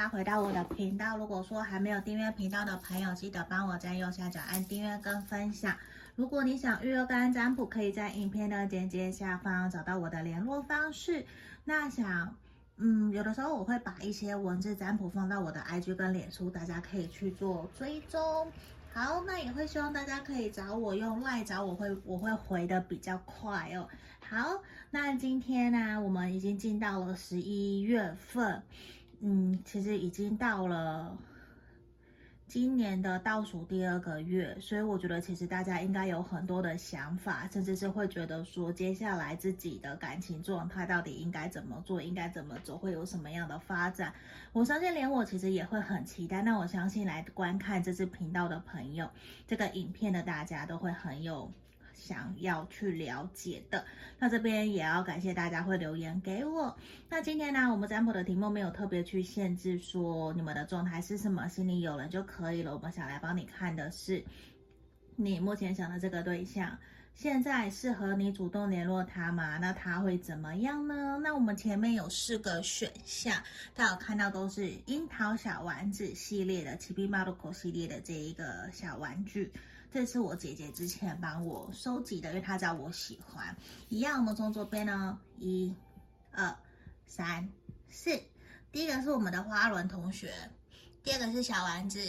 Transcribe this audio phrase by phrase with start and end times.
[0.00, 1.18] 家回到我的频道。
[1.18, 5.76] 如果说还没有订阅频道的朋友，记得帮我在右下角按订阅跟分享。
[6.16, 11.26] 如果你想预约个案占卜，可以在影片的简介下方找到我的联络方式。
[11.64, 12.34] 那想，
[12.78, 18.50] 嗯，有的时候我会把一些文字占卜放到我的 IG 跟脸书，大家可以去做追踪。
[18.94, 23.86] 好，那也会希望大家可以找我用赖找我会，我会回的比较快哦。
[24.26, 28.62] 好，那今天呢、我们已经进到了十一月份，
[29.20, 31.16] 嗯，其实已经到了
[32.46, 44.12] 今年的倒数第二个月，所以我觉得其实大家应该有很多的想法，甚至是会觉得说，接下来自己的感情状态到底应该怎么做，应该怎么走，会有什么样的发展。
[44.52, 46.42] 我相信连我其实也会很期待。
[46.42, 49.08] 那我相信来观看这支频道的朋友，
[49.46, 51.52] 这个影片的大家都会很有
[52.00, 53.84] 想要去了解的。
[54.18, 56.74] 那这边也要感谢大家会留言给我。
[57.08, 62.74] 那今天呢，我们占卜的题目没有特别去限制说你们的状态是什么，心里有人就可以了。
[62.74, 64.24] 我们想来帮你看的是，
[65.16, 66.78] 你目前想的这个对象。
[67.12, 69.58] 现在适合你主动联络他吗？
[69.58, 71.20] 那他会怎么样呢？
[71.22, 73.34] 那我们前面有四个选项，
[73.74, 79.52] 大家有看到都是樱桃小丸子系列的，Chibi Maruko 系列的这一个小玩具，
[79.92, 83.56] 这是我姐姐之前帮我收集的，因为她知道我喜欢。
[83.88, 85.74] 一样，我们从左边呢，一、
[86.32, 86.56] 二、
[87.06, 87.50] 三、
[87.90, 88.10] 四，
[88.70, 90.32] 第一个是我们的花轮同学，
[91.02, 92.00] 第二个是小丸子，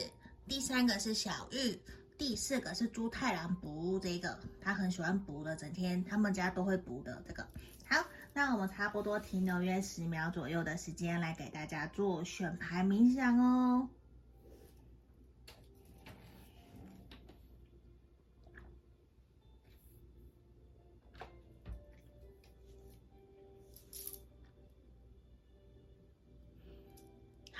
[0.47, 1.79] 第三个是小玉。
[2.17, 7.43] 第四个是猪太郎卜，这个他很喜欢卜的，整天他们家都会卜的这个。
[7.83, 7.97] 好，
[8.31, 13.89] 那我们差不多停留约十秒左右的时间来给大家做选牌冥想哦。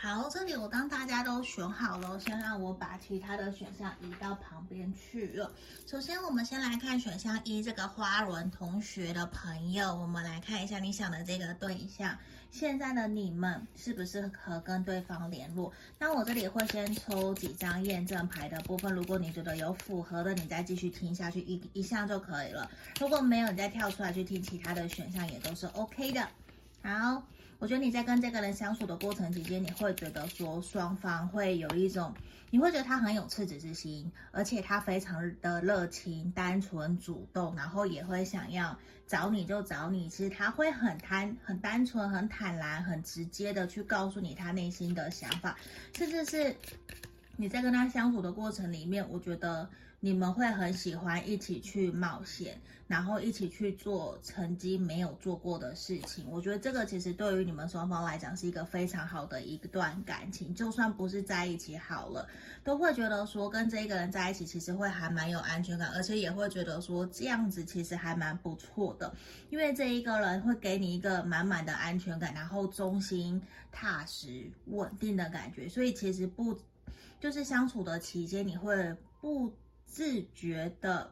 [0.01, 5.51] 好，这里我当大家都选好了，先让我把其他的选项移到旁边去了。
[5.85, 12.17] 首先，我们先来看选项一，这个花轮同学的朋友，我们来看一下你想的这个对象，
[12.49, 15.71] 现在的你们适不适合跟对方联络？
[15.99, 22.67] 那我这里会先抽几张验证牌的部分，如果你觉得有符合的，你再继续听下去一一项就可以了。
[22.99, 26.27] 如果没有，你再跳出来去听其他的选项也都是 OK 的。
[26.81, 27.21] 好。
[27.61, 32.11] 我觉得你在跟这个人相处的过程期间，你会觉得说双方会有一种，
[32.49, 40.09] 你会觉得他很有赤子之心，而且他非常的热情、单纯、主动，然后也会想要找你就找你。
[40.09, 45.55] 其实他会很单、很单纯、很坦然、很直接的去告诉你他内心的想法，
[45.95, 46.55] 甚至是
[47.37, 49.69] 你在跟他相处的过程里面，我觉得。
[50.03, 56.25] 你们会很喜欢一起去冒险，然后一起去做曾经没有做过的事情。
[56.27, 60.55] 我觉得这个其实对于你们双方来讲是一个非常好的一段感情。
[60.55, 62.27] 就算不是在一起好了，
[62.63, 69.15] 都会觉得说跟这一个人在一起其实会还蛮有安全感，而且也会觉得说这样子其实还蛮不错的，
[69.51, 73.39] 因为这一个人会给你一个满满的安全感，然后忠心、
[73.71, 75.69] 踏实、稳定的感觉。
[75.69, 76.57] 所以其实不
[77.19, 79.53] 就是相处的期间，你会不。
[79.91, 81.11] 自觉的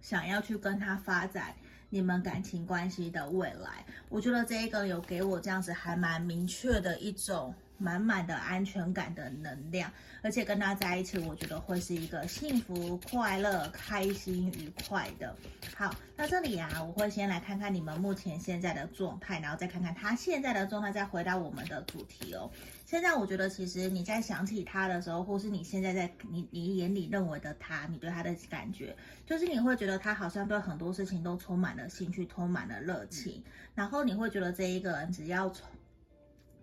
[0.00, 1.54] 想要去跟他发展
[1.90, 7.54] 你们感情关系的未来，我觉得这一个有给我这样子还蛮明确的一种。
[7.80, 9.90] 满满的安全感的能量，
[10.22, 15.34] 而且跟他在一起，我觉得会是一个幸福、快乐、开心、愉快的。
[15.74, 22.50] 好，那这里啊，我会先来看看你们目前现在的状态，然后再看看他现在的状态，再回到我们的主题哦。
[22.84, 33.42] 现在我觉得，其实你在想起他的时候，或是你现在在你你眼里认为的他，你对他的感觉，就是你会觉得他好像对很多事情都充满了兴趣，充满了热情，
[33.74, 35.66] 然后你会觉得这一个人只要从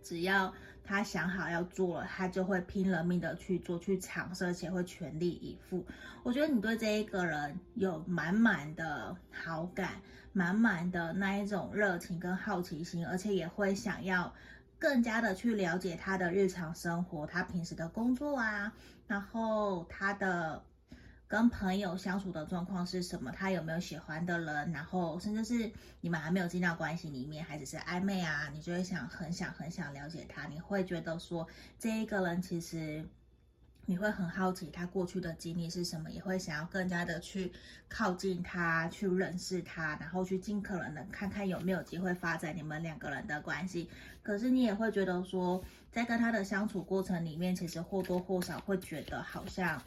[0.03, 0.53] 只要
[0.87, 5.85] 他想好要做了，他就会拼了命的去做，去尝试，而且会全力以赴。
[6.23, 10.01] 我觉得你对这一个人有满满的好感，
[10.31, 14.33] 满满的那一种热情跟好奇心，而且也会想要
[14.79, 18.71] 更加的去了解他的日常生活，他平时的工作啊，
[19.07, 20.63] 然后他的。
[21.27, 23.29] 跟朋友相处的状况是什么？
[23.31, 24.71] 他有没有喜欢的人？
[24.71, 25.69] 然后甚至是
[25.99, 30.47] 你们还没有进到关系里面，还只是暧昧啊，你就会想很想很想了解他。
[30.47, 31.45] 你会觉得说
[31.77, 33.05] 这一个人其实
[33.85, 37.51] 你会很好奇他过去的经历是什么，也会想要更加的去
[37.89, 43.89] 靠近他，去认识他，然后去尽可能的看看有没有机会发展你们两个人的关系。
[44.23, 49.81] 可是你也会觉得说，在跟他的相处过程里面，其实或多或少会觉得好像。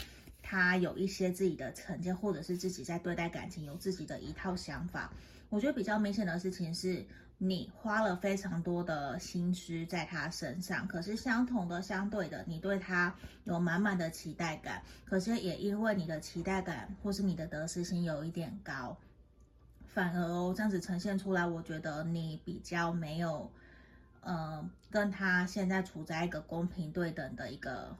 [0.50, 5.12] 他有一些自己的成见，或者是自己在对待感情有自己的一套想法。
[5.48, 7.06] 我觉得比较明显的事情是，
[7.38, 13.14] 你花了非常多的心思在他身上，可是相同的、相对的，你对他
[13.44, 18.98] 有满满的期待感，可是也因为你的期待感或是你的得失心有一点高，
[19.86, 23.48] 反而哦这样子呈现出来，我觉得你比较没有，
[24.22, 27.96] 呃，跟他现在处在一个公平对等的一个。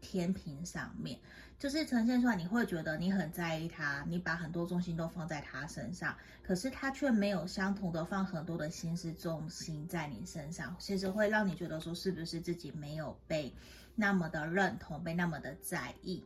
[0.00, 1.18] 天平上面，
[1.58, 13.52] 就是呈现出来，你会觉得你很在意他，你把很多重心都放在他身上，可是他却没有相同的放很多的心思重心在你身上，其实会让你觉得说，是不是自己没有被
[13.96, 16.24] 那么的认同，被那么的在意？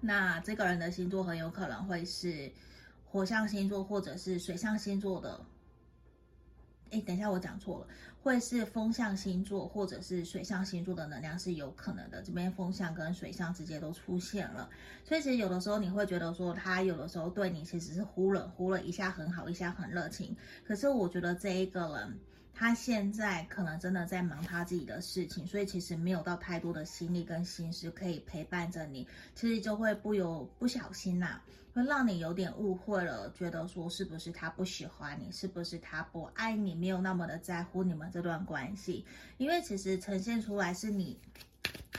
[0.00, 2.52] 那这个人的星座很有可能会是
[3.04, 5.44] 火象星座，或者是水象星座的。
[6.90, 7.86] 哎，等一下，我讲错了。
[8.22, 14.68] 会是风象星座或者是水象星座的能量是有可能的，这边风象跟水象直接都出现了，
[15.04, 20.36] 所以其实有的时候你会觉得说他有的时候对你其实是忽冷忽热，一下很好，一下很热情。
[20.66, 22.18] 可是我觉得这一个人
[22.52, 29.06] 他现在可能真的在忙他自己的事情，所以其实没有到太多的心力跟心思可以陪伴着你，
[29.36, 31.40] 其实就会不由不小心呐、
[31.76, 39.04] 会让你有点误会了，觉得说是不是他不喜欢你，是不是他不爱你，没有那么的在乎你们这段关系？
[39.36, 41.18] 因为其实呈现出来是你。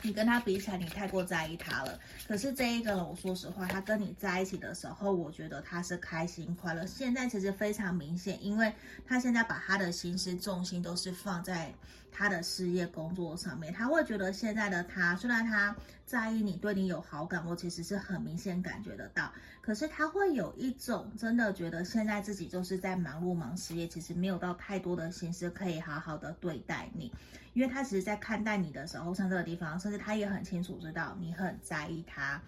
[0.02, 1.98] 你跟他比起来，你太过在意他了。
[2.26, 6.86] 可是这一个人，我说实话，他跟你在一起的时候，我觉得他是开心快乐。
[6.86, 8.72] 现在其实非常明显，因为
[9.04, 11.74] 他现在把他的心思重心都是放在
[12.12, 13.72] 他的事业工作上面。
[13.72, 15.74] 他会觉得现在的他，虽然他
[16.06, 19.32] 在意你，对你有好感，我其实是很明显感觉得到。
[19.60, 27.12] 可是他会有一种真的觉得现在自己就是在忙碌忙事业，其实没有到太多的心思可以好好的对待你。
[27.58, 32.40] 因为他其实，在看待你的时候，像这个地方，甚至他也很清楚知道你很在意他，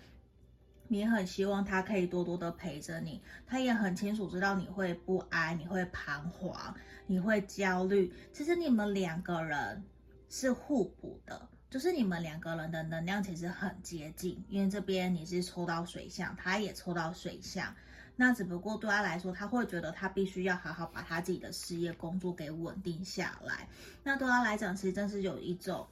[0.86, 3.20] 你很希望他可以多多的陪着你。
[3.44, 6.76] 他也很清楚知道你会不安，你会彷徨，
[7.08, 8.14] 你会焦虑。
[8.32, 9.82] 其实你们两个人
[10.28, 14.44] 是互补的，就是你们两个人的能量其实很接近。
[14.48, 17.74] 因为这边你是抽到水象，他也抽到水象。
[18.20, 23.66] 那只不过对他来说，他会觉得他必须要好好把他自己的事业工作给稳定下来。
[24.04, 25.88] 那对他来讲，其实真是有一种，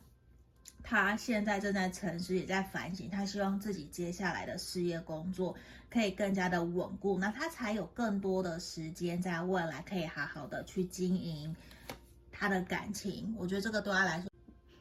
[0.83, 3.09] 他现在正在沉思，也在反省。
[3.09, 5.57] 他希望自己接下来的事业工作
[5.89, 11.57] 可以更加的稳固，那他才有更多的时间在未来可以好好的去经营
[12.31, 13.35] 他的感情。
[13.39, 14.31] 我觉得这个对他来说，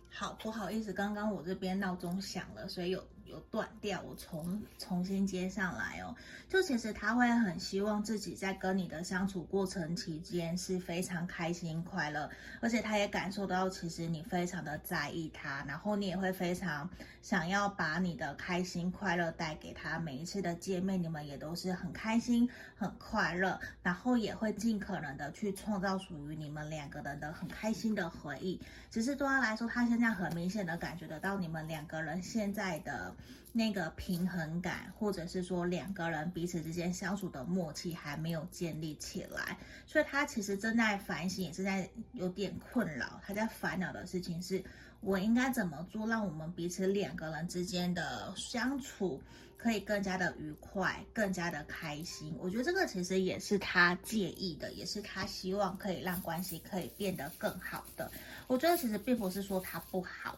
[0.10, 3.02] 好，不好意思，刚刚我这边闹钟响了，所以有。
[3.30, 6.16] 有断掉，我重重新接上来哦。
[6.50, 12.30] 就其实他会很希望自己在跟你的相处过程期间是非常开心快乐，
[12.62, 16.90] 而且他也感受到其实你非常的在意他，然后你也会非常
[17.22, 20.00] 想要把你的开心快乐带给他。
[20.00, 28.62] 每一次的见面，你们也都是很开心很快乐，然后也会尽可能的去创造属于你们两个人的很开心的回忆。
[28.90, 33.14] 只是对他来说，他现在很明显的感觉得到你们两个人现在的。
[33.58, 39.58] 那个平衡感，或者是说两个人彼此之间相处的默契还没有建立起来，
[39.88, 43.20] 所以他其实正在反省，也是在有点困扰。
[43.26, 44.64] 他在烦恼的事情是，
[45.02, 49.20] 我应该怎么做，让我们彼此两个人之间的相处
[49.58, 52.36] 可以更加的愉快，更加的开心。
[52.40, 58.12] 我觉得这个其实也是他介意的，也是他希望可以让关系可以变得更好的。
[58.46, 60.38] 我觉得其实并不是说他不好。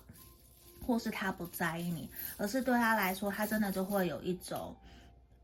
[0.89, 4.75] 或是他不在意你，而是对他来说，他真的就会有一种，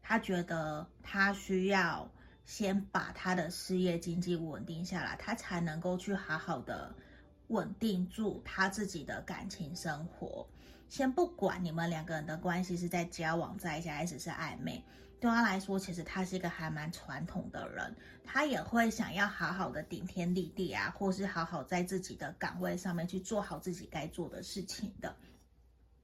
[0.01, 2.09] 他觉得他需要
[2.45, 6.95] 先把他的事业经济稳定下来，他才能够去好好的
[7.49, 10.47] 稳定住他自己的感情生活。
[10.89, 14.83] 先不管你们两个人的关系是在交往在一起还是是暧昧，
[15.19, 25.15] 对他来说，其实他是一个还蛮传统的人，他也会想要好好的顶天立地啊，或是好好在自己的岗位上面去做好自己该做的事情的。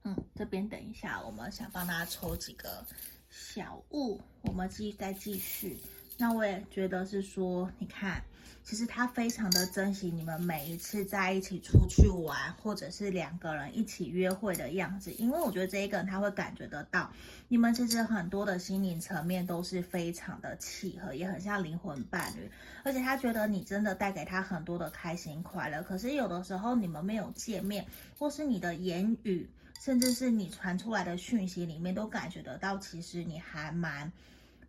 [0.04, 2.84] 嗯，这边等一下，我们想帮大家抽几个
[3.30, 5.78] 小物，我们继续再继续。
[6.18, 8.22] 那我也觉得是说，你看，
[8.64, 17.10] 其实他非常的珍惜你们每一次在一起出去玩，或者是两个人一起约会的样子，因为我觉得这一个人他会感觉得到，
[17.48, 22.50] 你们其实很多的心灵层面都是非常的契合，也很像灵魂伴侣，
[22.84, 25.82] 而且他觉得你真的带给他很多的开心快乐。
[25.82, 27.86] 可是有的时候你们没有见面，
[28.18, 29.48] 或是你的言语。
[29.82, 34.12] 甚至是你传出来的讯息里面，都感觉得到，其实你还蛮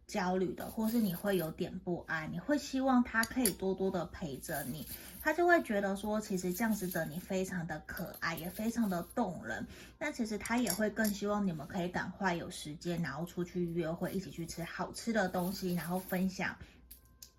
[0.07, 4.87] 焦虑的，或是你会有点不安，你会希望他可以多多的陪着你，
[5.21, 9.67] 他就会觉得说，其实这样子的你非常的可爱，也非常的动人。
[9.99, 16.57] 那其实他也会更希望你们可以赶快有时间，然后出去约会，一起去吃好吃的东西，然后分享，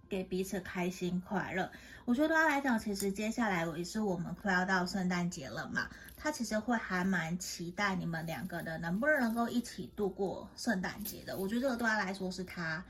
[0.09, 1.73] 给彼此开心快乐。
[2.05, 5.89] 我觉得对他来讲，其实接下来也是我们快要到圣诞节了嘛。
[6.25, 11.37] 他其实会还蛮期待你们两个的能不能够一起度过圣诞节的。
[11.37, 12.83] 我觉得这个对他来说是他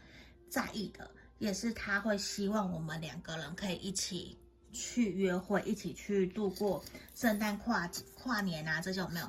[0.48, 4.38] 在意的，也是他会希望我们两个人可以一起
[4.72, 6.84] 去约会，一起去度过
[7.16, 9.28] 圣诞跨跨年啊，这些有没有？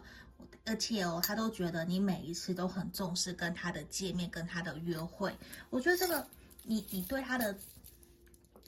[0.66, 5.36] 而且哦，他都觉得你每一次都很重视跟他的见面，跟他的约会。
[5.72, 6.24] 我觉得这个
[6.62, 7.58] 你你对他的。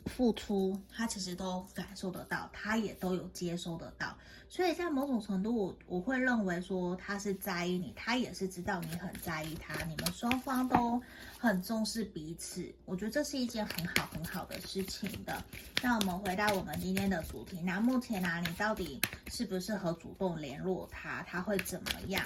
[0.08, 4.18] 付出，他其实都感受得到，他也都有接收得到，
[4.50, 11.02] 所以在某种程度，我我会认为说他是在意你，他也是知道你很在意他，你们双方都
[11.38, 15.44] 很重视彼此，我觉得这是一件很好很好的事情的。
[15.82, 21.22] 那我们回到我们今天的主题，那目前呢、你到底适不适合主动联络他？
[21.24, 22.24] 他会怎么样？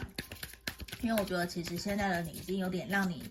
[1.01, 3.23] 因为我觉得其实现在的你已经有点让你。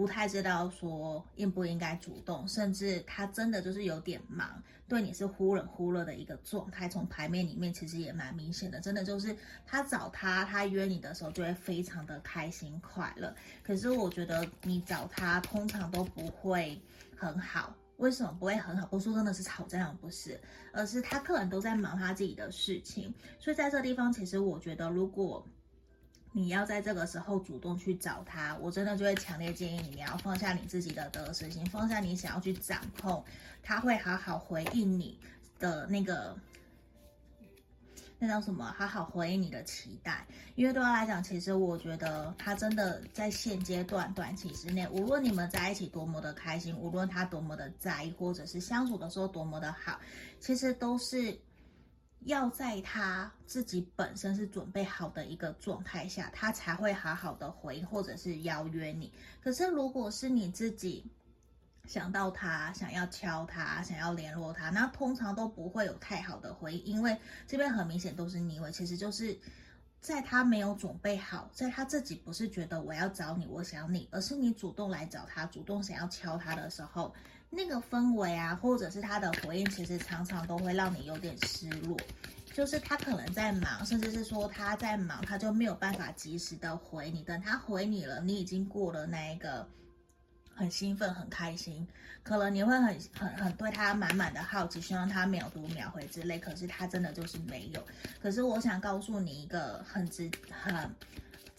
[0.00, 4.50] 不太知道说应不应该主动，甚至他真的就是有点忙，
[4.88, 6.88] 对你是忽冷忽热的一个状态。
[6.88, 13.36] 从牌面里面其实也蛮明显的，真的就是他找他，他约你的时候就会非常的开心快乐。
[13.62, 16.80] 可是我觉得你找他通常都不会
[17.14, 18.86] 很好，为什么不会很好？
[18.86, 20.40] 不是说真的是吵架，不是，
[20.72, 23.12] 而是他客人都在忙他自己的事情。
[23.38, 25.46] 所以在这地方，其实我觉得如果。
[26.32, 33.24] 你要在这个时候主动去找他，我真的就会强烈建议你，你要放下你自己的得失心，放下你想要去掌控，
[33.64, 35.18] 他会好好回应你
[35.58, 36.38] 的那个，
[38.20, 38.72] 那叫什么？
[38.78, 40.24] 好好回应你的期待。
[40.54, 49.98] 因为对他来讲，其实我觉得他真的在现阶段短期之内，无论你们在一起多么的开心，无论他多么的在意，或者是相处的时候多么的好，
[50.38, 51.36] 其实都是。
[52.20, 59.12] 要在他自己本身是准备好的一个状态下，他才会好好的回或者是邀约你。
[59.42, 61.10] 可是如果是你自己
[61.86, 69.38] 想到他，想要敲他，想要联络他，那通常都不会有太好的回应，因为这边很明显都是逆位，其实就是
[70.00, 77.14] 在他没有准备好，在他自己不是觉得我要找你，我想你，而是你主动来找他，主动想要敲他的时候。
[77.50, 81.96] 那个氛围啊，或者是他的回应，其实常常都会让你有点失落。
[82.52, 87.22] 就是他可能在忙，甚至是说他在忙，他就没有办法及时的回你。
[87.22, 89.66] 等他回你了，你已经过了那一个
[90.54, 91.86] 很兴奋、很开心，
[92.22, 96.38] 可能你会很、很、很对他满满的好奇，希望他秒读秒回之类。
[96.38, 97.84] 可是他真的就是没有。
[98.22, 100.88] 可是我想告诉你一个很直、很。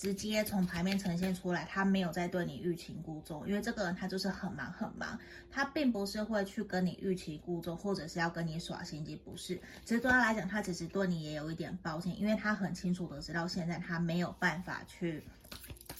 [0.02, 5.16] 直接从牌面呈现出来，他没有在对你欲擒故纵，因为这个人他就是很忙很忙，
[5.52, 9.62] 他并不是会去跟你欲擒故纵，或者是要跟你耍心机，不是。
[9.86, 15.24] 其实对他来讲，他其实对你也有一点抱歉，因为他很清楚的知道现在他没有办法去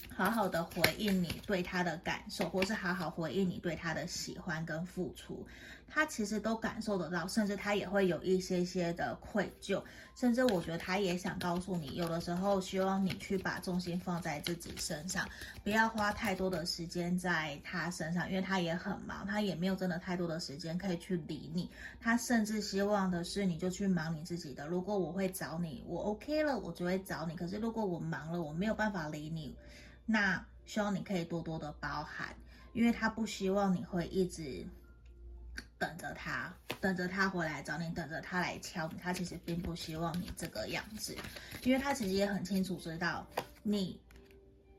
[0.08, 5.46] 好好的回应你对他的感受，或是好好回应你对他的喜欢跟付出。
[5.94, 9.84] 他其实都感受得到，甚至他也会有一些些的愧疚，
[10.14, 15.28] 甚至我觉得他也想告诉你，有的时候希望你去把重心放在自己身上，
[15.62, 21.68] 不要花太多的时间在他身上，因为他也很忙，他也没有真的太多的时间可以去理你。
[22.00, 24.66] 他甚至希望的是你就去忙你自己的。
[24.66, 27.36] 如果我会找你，我 OK 了，我就会找你。
[27.36, 29.54] 可是如果我忙了，我没有办法理你，
[30.06, 32.34] 那希望你可以多多的包涵，
[32.72, 34.66] 因为他不希望你会一直。
[35.82, 39.00] 等着他，等着他回来找你，等着他来敲你。
[39.02, 41.16] 他其实并不希望你这个样子，
[41.64, 43.26] 因为他其实也很清楚知道
[43.64, 44.00] 你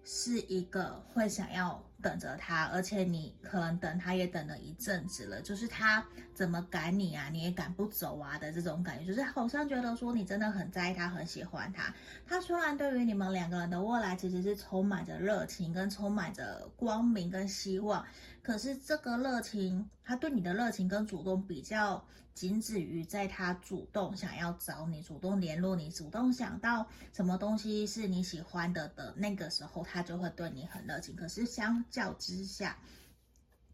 [0.06, 1.84] 是一个会想要。
[2.04, 11.96] 等着他，而且你可能等他也等了一阵子了，就是他怎么赶你啊，你也赶不走啊的这种感觉，就是好像觉得说你真的很在意他，很喜欢他。
[12.28, 18.06] 他虽然对于你们两个人的未来其实是充满着热情，跟充满着光明跟希望，
[18.44, 22.06] 可是这个热情，他对你的热情跟主动比较。
[22.36, 31.16] 仅止于在他主动想要找你、主动联络你、主动想到什么东西是你喜欢的的那个时候，他就会对你很热情。
[31.16, 32.76] 可是相较之下，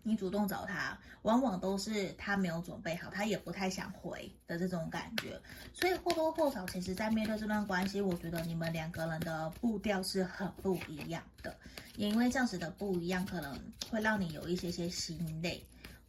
[0.03, 5.39] 你主动找他，往往都是他没有准备好，他也不太想回的这种感觉。
[5.73, 11.55] 所以或多或少，其实在面对这段关系，我觉得你们两个人的步调是很不一样的。
[11.95, 13.59] 也因为这样子的不一样，可能
[13.91, 15.63] 会让你有一些些心累。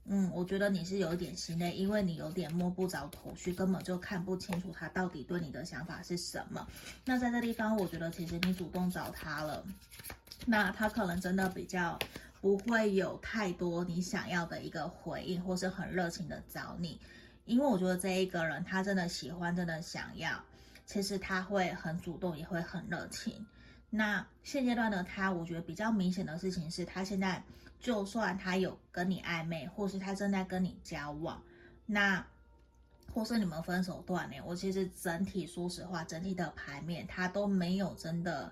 [0.05, 6.67] 嗯，我觉得你是有一点心累，因为你有点摸不着头绪，根本就看不清楚他到底对你的想法是什么。
[7.05, 9.65] 那在这地方，我觉得其实你主动找他了，
[10.47, 11.97] 那他可能真的比较
[12.41, 16.99] 不会有太多你想要的一个回应，或是很热情的找你，
[17.45, 20.43] 因为我觉得这一个人他真的喜欢，真的想要，
[20.87, 23.47] 其实他会很主动，也会很热情。
[23.91, 27.43] 那现阶段的他，我觉得比较明显的事情是他现在
[27.79, 31.43] 就算他有跟你暧昧，或是他正在跟你交往，
[31.85, 32.27] 那
[33.13, 38.51] 或是你们分手断联，我其实整体说实话，整体的牌面他都没有真的。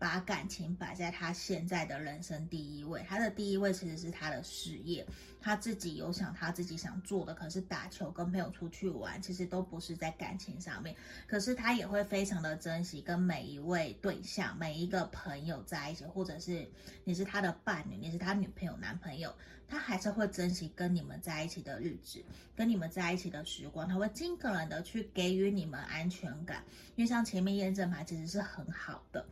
[0.00, 5.06] 把感情摆在他现在的人生第一位，他的第一位其实是他的事业，
[5.42, 16.66] 他自己有想他自己想做的，可是打球跟朋友出去玩，其实都不是在感情上面，可是他也会非常的珍惜跟每一位对象、每一个朋友在一起，或者是
[17.04, 19.36] 你是他的伴侣，你是他女朋友、男朋友，
[19.68, 22.24] 他还是会珍惜跟你们在一起的日子，
[22.56, 26.64] 跟你们在一起的时光，他会尽可能的去给予你们安全感，
[26.96, 29.26] 因为像前面验证牌其实是很好的。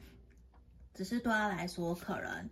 [0.99, 2.51] 只是对他来说，可能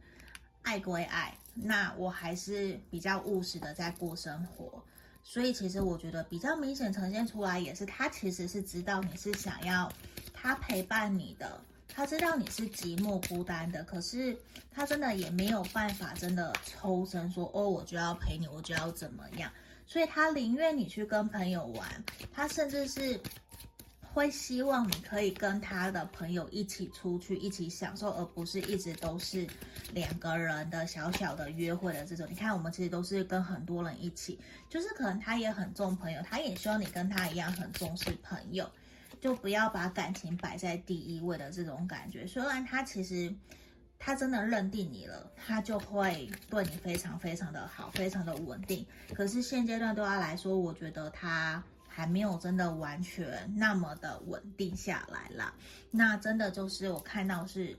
[0.63, 4.81] 爱归爱，那我还是比较务实的在过生活，
[5.25, 9.93] 所以其实我觉得比较明显呈现出来，也是他其实是知道你是想要
[10.33, 14.39] 他陪伴你的，他知道你是寂寞孤单的，可是
[14.71, 19.51] 他真的也没有办法真的抽身说，哦，我就要陪你，我就要怎么样，
[19.89, 23.21] 所以他宁愿你去跟朋友玩，他甚至是。
[24.17, 29.47] 会希望你可以跟他的朋友一起出去，一起享受，而不是一直都是
[29.93, 32.27] 两个人的小小的约会的这种。
[32.31, 38.67] 你看，我们其实都是跟很多人一起，就是可能他也很重朋友，他也希望你跟他一样很重视朋友，
[39.21, 42.27] 就不要把感情摆在第一位的这种感觉。
[42.27, 43.31] 虽然他其实
[43.99, 48.87] 他真的认定你了，他就会对你非常非常的好，非常的稳定。
[49.13, 51.63] 可是现阶段对他来说，我觉得他。
[51.97, 55.55] 还没有真的完全那么的稳定下来啦，
[55.91, 57.75] 那真的就是我看到是，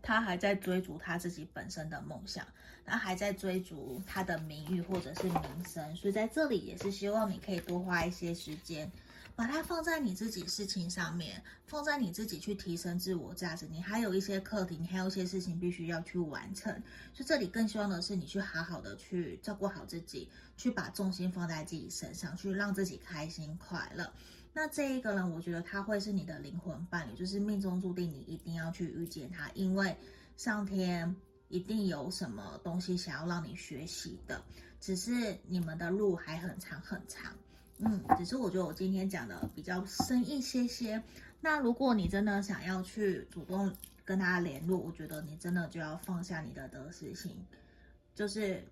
[0.00, 2.46] 他还在追逐他自己本身的梦想，
[2.86, 8.90] 他还在追逐他的名誉或者是名声，所以在这里也是希望你可以多花一些时间。
[9.36, 13.66] 把它放在你自己事情上面，放在你自己去提升自我价值。
[13.66, 16.72] 你还有一些课题，你还有一些事情必须要去完成。
[17.12, 24.12] 所以这里更希望的是你去好好的去照顾好自己，去把重心放在自己身上，去让自己开心快乐。
[24.52, 29.96] 那这一个人，我觉得他会是你的灵魂伴侣，就是命中注定你一定要去遇见他，因为
[30.36, 31.16] 上天
[31.48, 34.40] 一定有什么东西想要让你学习的，
[34.80, 37.34] 只是你们的路还很长很长。
[37.78, 41.02] 嗯，只是我觉得我今天讲的比较深一些些。
[41.40, 47.36] 那如果你真的想要去主动跟他联络，我觉得你真的就要放下你的得失心，
[48.14, 48.64] 就是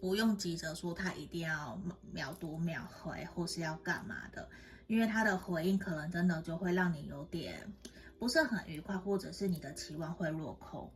[0.00, 1.80] 不用急着说他一定要
[2.12, 4.48] 秒读秒回或是要干嘛的，
[4.86, 7.72] 因为他的回应可能真的就会让你有点
[8.18, 10.92] 不是很愉快，或者是你的期望会落空。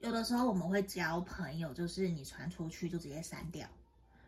[0.00, 3.66] 有的时候我们会交朋友，就是你传出去就直接删掉。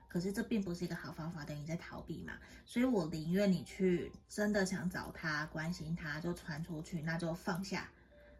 [0.09, 2.33] 可是这并不是一个好方法，等于在逃避嘛。
[2.65, 7.91] 所以我宁愿你去真的想找他、关心他，就传出去，那就放下。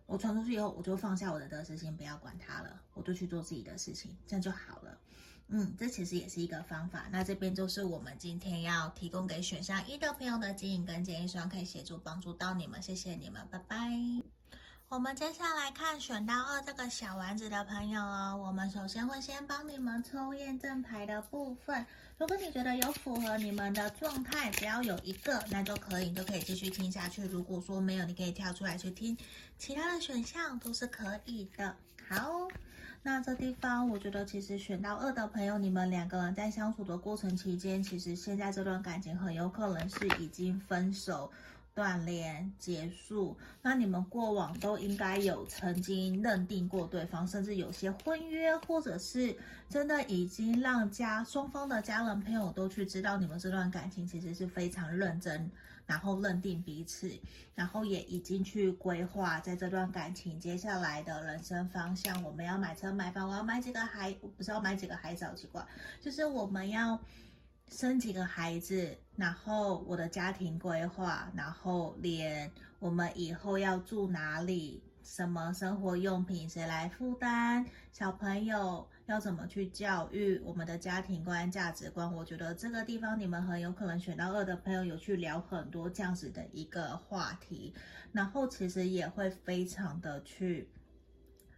[0.07, 4.99] 我传出去以后，我就放下我的得失心，不要管他了，我就去做自己的事情，这样就好了。
[5.49, 7.07] 嗯，这其实也是一个方法。
[7.11, 12.83] 那这边就是我们今天要提供给选项一的朋友的指引跟建议，希望可以协助帮助到你们。
[12.83, 14.38] 谢谢你们，拜拜。
[14.91, 21.85] 我们接下来看选到二这个小丸子的朋友哦，我们首先会先帮你们抽验证牌的部分。
[22.17, 27.23] 如果你觉得有符合你们的状态，只要有一个，那就可以，你就可以继续听下去。
[27.27, 29.15] 如果说没有，你可以跳出来去听
[29.59, 31.77] 其他的选项，都是可以的。
[32.09, 32.49] 好，
[33.03, 41.31] 那这地方我觉得其实选到二的朋友，你们两个人在相处的过程期间，其实现在这段感情很有可能是已经分手。
[41.79, 49.37] 断联结束，那你们过往都应该有曾经认定过对方，甚至有些婚约，或者是
[49.69, 55.49] 真的已经让家双方的家人朋友都去知道你们这段感情其实是非常认真，
[55.87, 57.09] 然后认定彼此，
[57.55, 62.21] 然后也已经去规划在这段感情接下来的人生方向。
[62.25, 65.65] 我们要买车买房，我要买几个孩，不是要买几个孩子，好奇怪，
[66.01, 67.01] 就是我们要。
[67.71, 87.75] 生几个孩子，然后我的家庭规划，然后连我们以后要住哪里，什么生活用品谁来负担，小朋友要怎么去教育，我们的家庭观、价值观，我觉得这个地方你们很有可能选到二的朋友有去聊很多这样子的一个话题，
[88.13, 90.69] 然后其实也会非常的去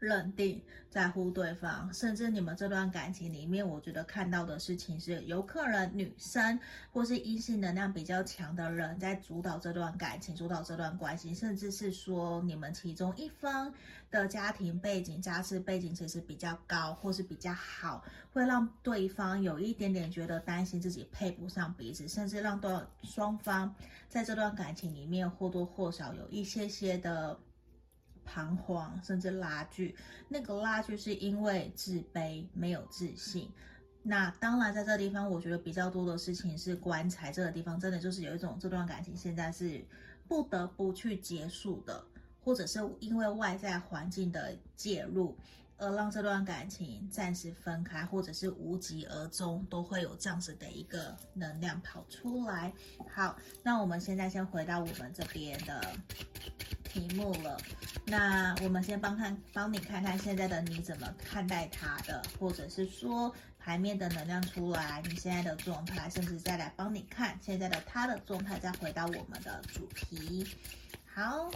[0.00, 6.58] 认定、在乎对方，甚至你们这段感情里面，我觉得看到的事情是，有可能女生
[6.90, 13.72] 或是阴性能量比较强的人在主导这段感情、主导这段关系，甚至是说你们其中一方
[14.10, 22.70] 的家庭背景、家世背景其实比较高或是比较好，会让对方有一点点觉得担心自己配不上彼此，甚至让对
[23.02, 23.74] 双方
[24.08, 27.38] 在这段感情里面或多或少有一些些的。
[28.32, 29.96] 彷徨，甚至拉锯，
[30.28, 33.50] 那个拉锯是因为自卑，没有自信。
[34.02, 39.84] 那当然，在这个地方，我觉得比较多的事情是棺材这个地方，真的就是有一种这段感情现在是
[40.28, 42.04] 不得不去结束的，
[42.42, 45.36] 或者是因为外在环境的介入，
[45.80, 52.72] 而让这段感情暂时分开，或者是无疾而终，都会有这样子的一个能量跑出来。
[53.12, 55.80] 好，那我们现在先回到我们这边的。
[56.92, 57.56] 题目了，
[58.04, 70.44] 那我们先帮看，帮你看看现在的你怎么看待他的，或者是说牌面的能量出来，你现在的状态，甚至再来帮你看现在的他的状态，再回到我们的主题。
[71.06, 71.48] 好，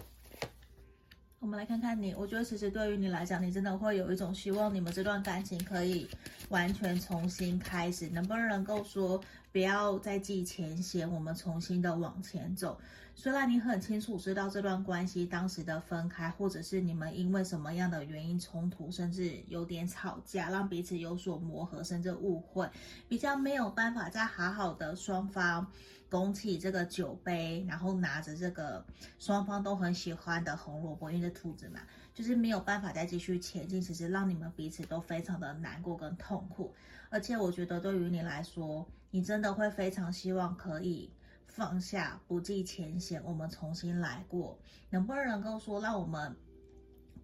[1.45, 6.09] 我们来看看你，我觉得其实对于你来讲，你真的会有一种希望，你们这段感情可以
[6.49, 9.21] 完全重新开始，能不能够说
[9.53, 12.81] 不要再记前嫌，我们重新的往前走。
[13.15, 22.67] 虽然你很清楚知道这段关系当时的分开，或者是你们因为什么样的原因冲突，甚至有点吵架，让彼此有所磨合，甚至误会，
[23.07, 25.71] 比较没有办法再好好的双方
[26.15, 28.87] 拱起这个酒杯，然后拿着这个
[29.19, 31.81] 双方都很喜欢的红萝卜，因为是兔子嘛，
[32.15, 36.73] 就是没有办法再继续前进，其实让你们彼此都非常的难过跟痛苦。
[37.11, 41.11] 而且我觉得对于你来说，你真的会非常希望可以。
[41.49, 44.57] 放下，不计前嫌，我们重新来过，
[44.91, 46.37] 能不能够说，让我们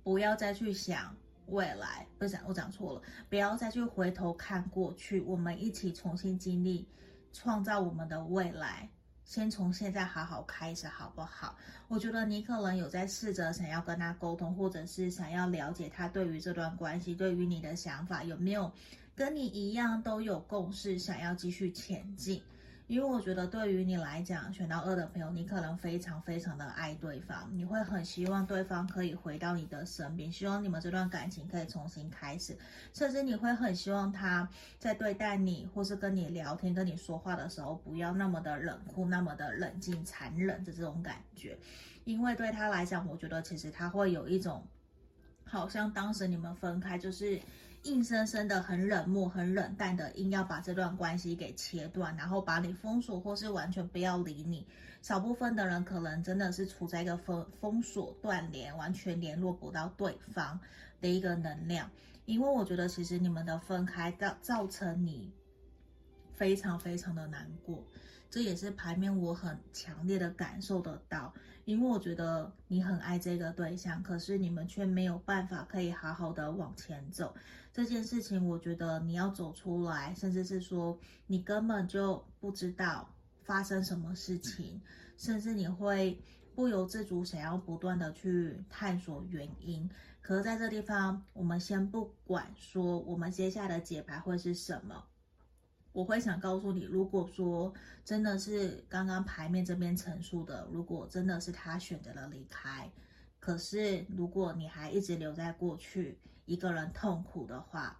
[0.03, 1.15] 不要再去想
[1.47, 2.09] 未来？
[2.19, 6.89] 不是，我讲错了，不要再去回头看过去，我们一起重新经历，
[7.33, 8.89] 创造我们的未来。
[9.25, 11.57] 先从现在好好开始，好不好？
[11.87, 18.73] 我觉得你可能有在试着想要跟他沟通，或者是想要了解他对于这段关系，对于你的想法有没有
[19.15, 22.43] 跟你一样都有共识，想要继续前进。
[22.91, 32.59] 因为我觉得，对于你来讲，选到二的朋友，你可能非常非常的爱对方，你会很希望对方可以回到你的身边，希望你们这段感情可以重新开始，
[32.93, 41.57] 甚至你会很希望他在对待你或是跟你聊天、跟你说话的时候，不要那么的冷酷、那么的冷静、残忍的这种感觉，
[42.03, 44.67] 因为对他来讲，我觉得其实他会有一种，
[45.45, 47.41] 好像当时你们分开就是。
[47.85, 54.67] 硬生生的很冷漠、很冷淡的，硬要把这段关系给切断，然后把你封锁，或是完全不要理你。
[55.01, 60.61] 少部分的人可能真的是处在一个封封锁、断联、完全联络不到对方
[61.01, 61.91] 的一个能量。
[62.27, 65.33] 因为我觉得，其实你们的分开造造成你
[66.35, 67.83] 非常非常的难过，
[68.29, 71.33] 这也是牌面我很强烈的感受得到。
[71.65, 77.35] 因为我觉得你很爱这个对象，可是你们却没有办法可以好好的往前走。
[77.73, 83.09] 这件事情，我觉得你要走出来，甚至是说你根本就不知道
[83.45, 84.83] 发生什么事情，
[85.17, 86.21] 甚至你会
[86.53, 89.89] 不由自主想要不断的去探索原因。
[90.21, 95.05] 可是在这地方，我们先不管说我们接下来的解牌会是什么，
[95.93, 97.73] 我会想告诉你，如果说
[98.05, 102.91] 真的是刚刚牌面这边陈述的，如果真的是他选择了离开，
[103.39, 106.19] 可是如果你还一直留在过去。
[106.51, 107.97] 一个人痛苦的话，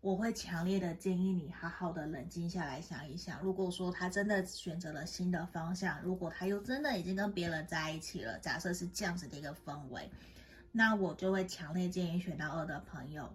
[0.00, 3.42] 我会强烈的建议你好好的冷静下来想一想。
[3.42, 10.08] 如果说他真的选择了新的方向，如果他又真的已经跟别人在一起了，假设是这样子的一个氛围，
[10.70, 13.28] 那我就会强烈建议选到二的朋友，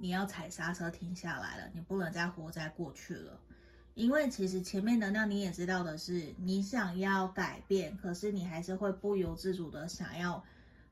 [0.00, 3.38] 你要踩刹车停下来了，你不能再活在过去了。
[3.94, 10.42] 因为其实前面能量你也知道的是，你想要改变，可是你还是会不由自主的想要。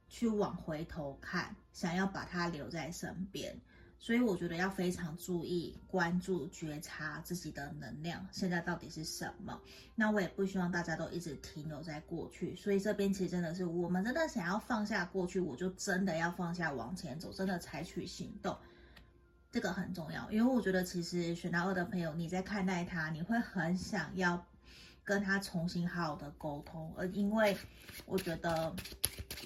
[0.08, 3.60] 去往回头看，想要把他留在身边，
[3.98, 9.60] 所以我觉得要非常注意、关注、觉察自己的能量，现在到底是什么？
[9.94, 18.56] 那我也不希望大家都一直停留在过去，所以这边其实真的是我们真的想要放下过去，我就真的要放下往前走，真的采取行动，
[19.50, 20.30] 这个很重要。
[20.30, 24.46] 因为我觉得其实选到二的朋友，你在看待他，你会很想要。
[25.06, 27.56] 跟他重新好好的沟通，而因为
[28.04, 28.74] 我觉得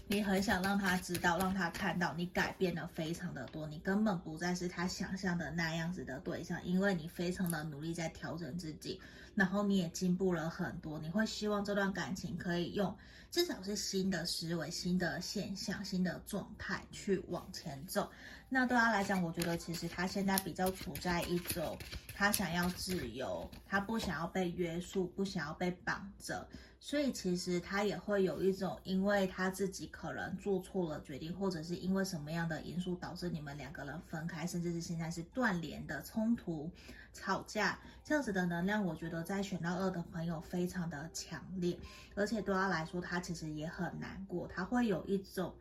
[0.09, 8.99] 你很想让他知道，让他看到你改变了非常的多，你根本不再是他想象的那样子的对象，因为你非常的努力在调整自己，
[9.35, 12.96] 然后你也进步了很多，你会希望这段感情可以用
[13.31, 18.11] 至少是新的思维、新的现象、新的状态去往前走。
[18.52, 21.78] 那对他来讲，我觉得其实他现在比较处在一种，
[22.16, 26.44] 他想要自由，他不想要被约束，不想要被绑着，
[26.80, 36.68] 所以其实他也会有一种，因为他自己可能做错了决定，或者是因为什么样的因素导致你们两个人分开，甚至是现在是断联的冲突、
[37.12, 41.78] 吵架这样子的能量，我觉得在选到二的朋友非常的强烈，
[42.16, 45.54] 而且对他来说，他其实也很难过，他会有一种。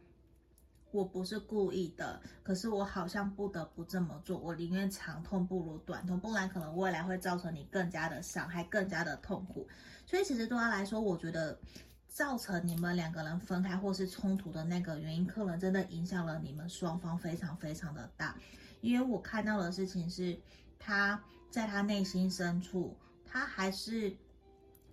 [0.91, 4.37] 我不是故意的，可是我好像不得不这么做。
[4.37, 9.67] 我宁愿长痛不如短痛，不然可能未来会造成你更加的伤害，更加的痛苦。
[10.05, 11.59] 所以其实对他来说，我觉得
[12.07, 18.35] 造成你们两个人分开或是冲突的那个原因，可能真的影响了你们双方非常非常的大。
[18.81, 20.39] 因为我看到的事情是，
[20.79, 24.15] 他在他内心深处，他还是。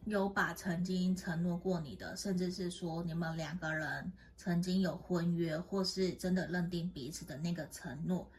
[0.07, 8.31] 有把曾经承诺过你的，甚至是说你们两个人曾经有婚约，或是真的认定彼此的那个承诺，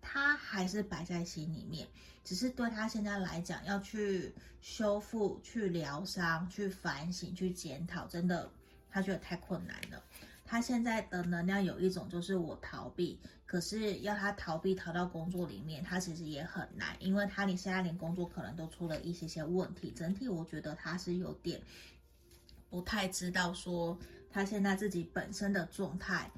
[0.00, 1.88] 他还是摆在心里面。
[2.24, 8.50] 只是对他现在来讲，要去修复、去疗伤、去反省、去检讨，真的
[8.90, 10.02] 他觉得太困难了。
[10.44, 19.90] 他现在的能量有一种就是我逃避，可是要他逃避逃到工作里面，他其实也很难，因为他你现在连工作可能都出了一些些问题。
[19.90, 21.60] 整体我觉得他是有点
[22.70, 23.98] 不太知道说
[24.30, 26.30] 他现在自己本身的状态，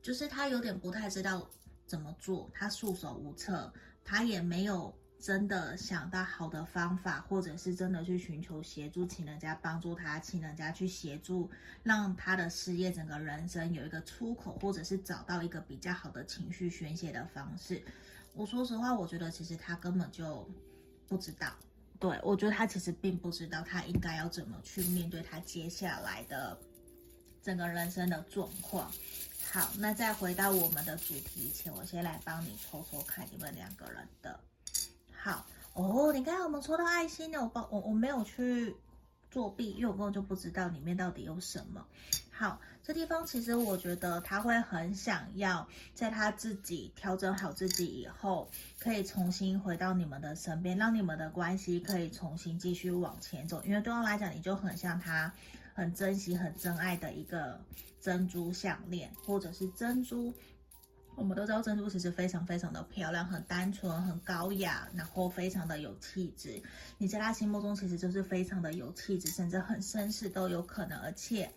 [0.00, 1.48] 就是他有点不太知道
[1.86, 3.72] 怎么做，他束手无策，
[4.04, 4.94] 他也没有。
[5.22, 11.48] 真的想到好的方法，或者是真的去寻求协助，请人家帮助他，请人家去协助，
[11.84, 17.80] 让他的事业、整个人生有一个出口，或者是找到一个比较好的情绪宣泄的方式。
[18.34, 20.44] 我说实话，我觉得其实他根本就
[21.06, 21.52] 不知道。
[22.00, 26.58] 对，我觉得他其实并不知道他应该要怎么去面对他接下来的
[27.42, 28.90] 整个人生的状况。
[29.50, 34.40] 好，那再回到我们的主题前，我先来帮你抽抽看你们两个人的。
[35.12, 38.74] 好哦，你看我们抽到爱心了，我帮我我没有去
[39.30, 41.86] 作弊，因为我根本就不知道里面到底有什么。
[42.30, 53.62] 好，这地方其实我觉得他会很想要在他自己调整好自己以后，可以重新回到你们的身边，让你们的关系可以重新继续往前走。
[53.64, 55.32] 因为对方来讲，你就很像他
[55.74, 57.60] 很珍惜、很珍爱的一个
[58.00, 60.32] 珍珠项链，或者是珍珠。
[61.14, 66.62] 我们都知道珍珠其实非常非常的漂亮，很单纯，很高雅，然后非常的有气质。
[66.96, 70.98] 你在他心目中其实就是非常的有气质，甚至很绅士都有可能。
[71.00, 71.52] 而且，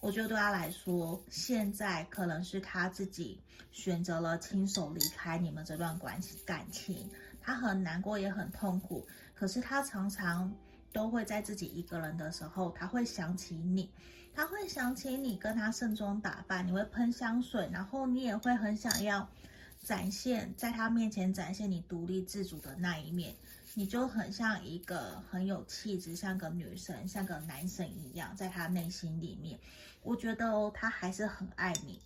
[0.00, 3.38] 我觉得对他来说，现在可能是他自己
[3.70, 7.10] 选择了亲手离开你们这段关系感情，
[7.42, 9.06] 他很难过也很痛苦。
[9.34, 10.50] 可是他常常
[10.96, 13.90] 都会在自己一个人的时候，他会想起你。
[14.34, 19.28] 他会想起你跟他盛装打扮，你会喷香水，然后你也会很想要
[19.82, 23.34] 展现在他面前展现你独立自主的那一面，
[23.74, 29.58] 你就很像一个很有气质，像个女神，像个男神一样，在他内心里面，
[30.02, 32.00] 我觉得哦，他还是很爱你，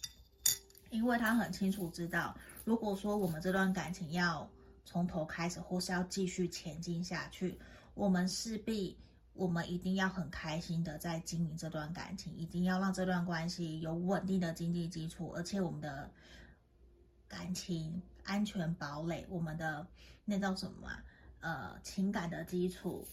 [0.91, 4.49] 因为他很清楚知道，如果说我们这段感情要
[4.85, 7.59] 从头开始，或是要继续前进下去，
[8.01, 8.97] 我们势必。
[9.35, 16.11] 我们一定要很开心的在经营这段感情，一定要让这段关系有稳定的经济基础，而且我们的
[17.29, 19.87] 感情安全堡垒，我们的
[20.25, 21.05] 那叫什么啊？
[21.41, 23.07] 呃，情感的基础。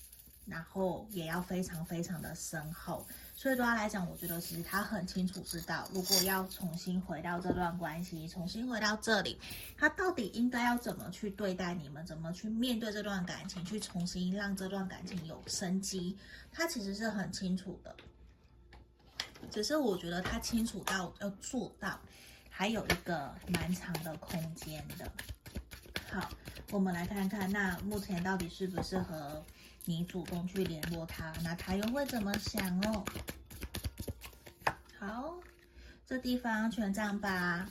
[0.45, 3.05] 然后也要非常非常的深厚，
[3.39, 9.39] 所以对他来讲，我觉得其实他很清楚知道，如果要重新回到这段关系，重新回到这里，
[9.77, 16.17] 他到底应该要怎么去对待你们，怎么去面对这段感情，去重新让这段感情有生机，
[16.51, 17.95] 他其实是很清楚的。
[19.51, 21.99] 只是我觉得他清楚到要做到，
[22.49, 25.11] 还有一个蛮长的空间的。
[26.09, 26.27] 好，
[26.71, 29.45] 我们来看看，那目前到底适不适合？
[29.89, 33.05] 你主动去联络他，那他又会怎么想哦？
[34.99, 35.39] 好，
[36.05, 37.65] 这地方权杖八，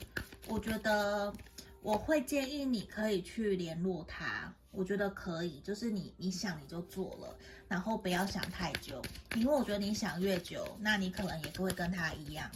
[0.49, 1.31] 我觉得
[1.83, 7.37] 我会建议你可以去联络他，我觉得可以，就是你你想你就做了，
[7.69, 9.03] 然后不要想太久，
[9.35, 12.51] 因为我觉得你想越久，那你可能也不会跟他一样，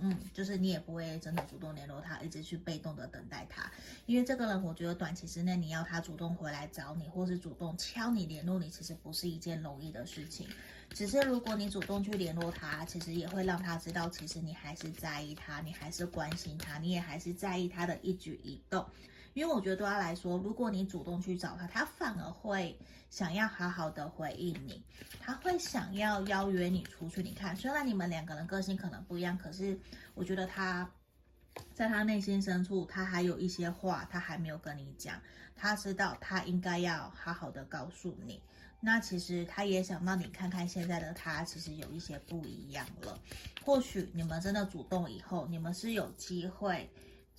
[0.00, 3.70] 嗯，就是你也不会真的主动联络他，一直去被动的等待他，
[4.06, 10.48] 因为这个人，我觉得短期之内你要他主动回来找你，或是主动敲你联络你，其实不是一件容易的事情。
[10.92, 18.84] 只是如果你主动去联络他，其实也会让他知道，其实你还是在意他，你还是关心他，你也还是在意他的一举一动。
[19.34, 22.76] 因为我觉得对他来说，如果你主动去找他，他反而会
[23.10, 24.82] 想要好好的回应你，
[25.20, 27.22] 他会想要邀约你出去。
[27.22, 29.78] 你看，虽然你们两个人个性可能不一样，可是
[30.14, 30.90] 我觉得他
[31.72, 35.20] 在他内心深处，他还有一些话他还没有跟你讲，
[35.56, 38.40] 他知道他应该要好好的告诉你。
[38.82, 43.20] 那其实他也想让你看看现在的他，其实有一些不一样了。
[43.62, 46.90] 或许你们真的主动以后，你们是有机会。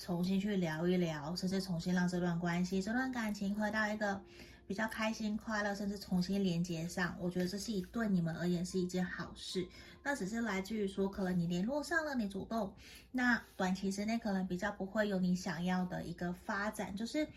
[0.04, 4.20] 重新去聊一聊，甚至重新让这段关系、这段感情回到一个
[4.66, 7.16] 比较开心、快乐，甚至重新连接上。
[7.20, 9.68] 我觉得这是一对你们而言是一件好事。
[10.02, 12.74] 那只是来自于说，可能你联络上了，你主动，
[13.12, 17.28] 那短期之内可能比较不会有你想要的一个发展，就是。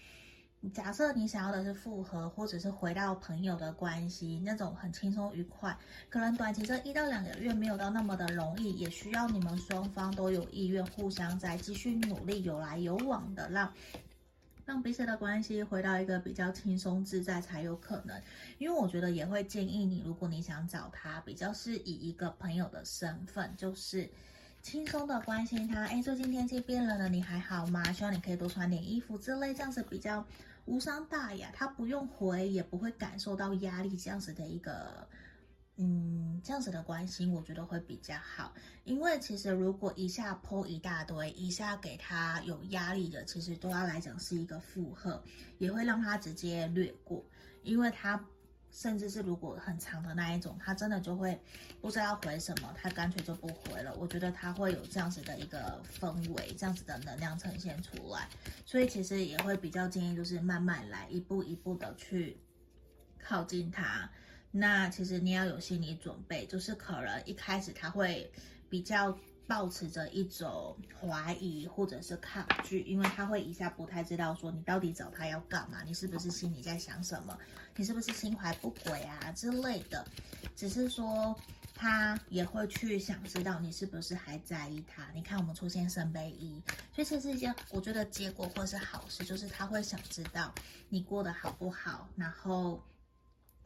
[0.71, 5.77] 假设你想要的是复合，或者是回到朋友的关系，那种很轻松愉快，
[6.09, 13.71] 可能短期这一到两个月没有到那么的容易，也需要你们双方都有意愿，互相再继续努力，有来有往的，让
[14.65, 18.19] 让彼此的关系回到一个比较轻松自在才有可能。
[18.57, 24.09] 因为我觉得也会建议你，如果你想找他，比较是以一个朋友的身份，就是
[24.63, 25.85] 轻松的关心他。
[25.85, 27.93] 哎，最近天气变冷了，你还好吗？
[27.93, 30.25] 希望你可以多穿点衣服之类，这样子比较。
[30.67, 35.09] 无伤大雅，他不用回，也不会感受到压力，这样子的一个，
[35.77, 38.55] 嗯，这样子的关心，我觉得会比较好。
[38.85, 45.23] 因为其实如果一下泼一大堆，一下给他有压力的，其实对他来讲是一个负荷，
[45.59, 47.25] 也会让他直接略过，
[47.63, 48.25] 因为他。
[48.75, 51.41] 甚至是如果很长的那一种，他真的就会
[51.81, 53.95] 不知道回什么，他干脆就不回了。
[53.95, 58.29] 我觉得他会有这样子的一个氛围，这样子的能量呈现出来，
[58.67, 62.37] 所以其实也会比较建议，就是慢慢来，一步一步的去
[63.23, 64.11] 靠近他。
[64.51, 68.31] 那其实你要有心理准备，就是可能一开始他会
[68.69, 69.17] 比较。
[69.47, 77.39] 抱持着一种怀疑或者是抗拒，因为他会一下不太知道说你到底找他要干嘛，你是不是心里在想什么，
[77.77, 80.05] 你是不是心怀不轨啊之类的。
[80.57, 81.35] 只是说
[81.75, 85.07] 他也会去想知道你是不是还在意他。
[85.13, 86.63] 你看我们出现圣杯一，
[86.95, 90.55] 所以这是一件我觉得结果或是好事，就是他会想知道
[90.89, 92.83] 你过得好不好，然后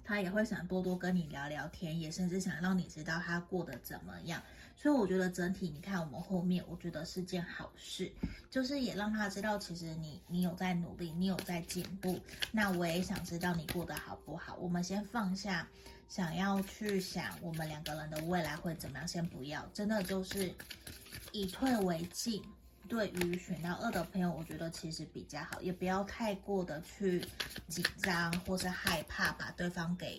[0.03, 4.43] 他也会想多多跟你聊聊天，也甚至想让你知道他过得怎么样。
[4.81, 8.13] 所以我觉得整体，你看我们后面，我觉得是件好事，
[8.49, 12.21] 就是也让他知道，其实你你有在努力，你有在进步。
[12.53, 14.55] 那我也想知道你过得好不好。
[14.55, 15.69] 我们先放下，
[16.09, 20.55] 想要去想我们两个人的未来会怎么样，先不要，真的就是
[21.33, 22.41] 以退为进。
[22.89, 27.21] 对于选到二的朋友，我觉得其实比较好，也不要太过的去
[27.67, 30.19] 紧张或是害怕把对方给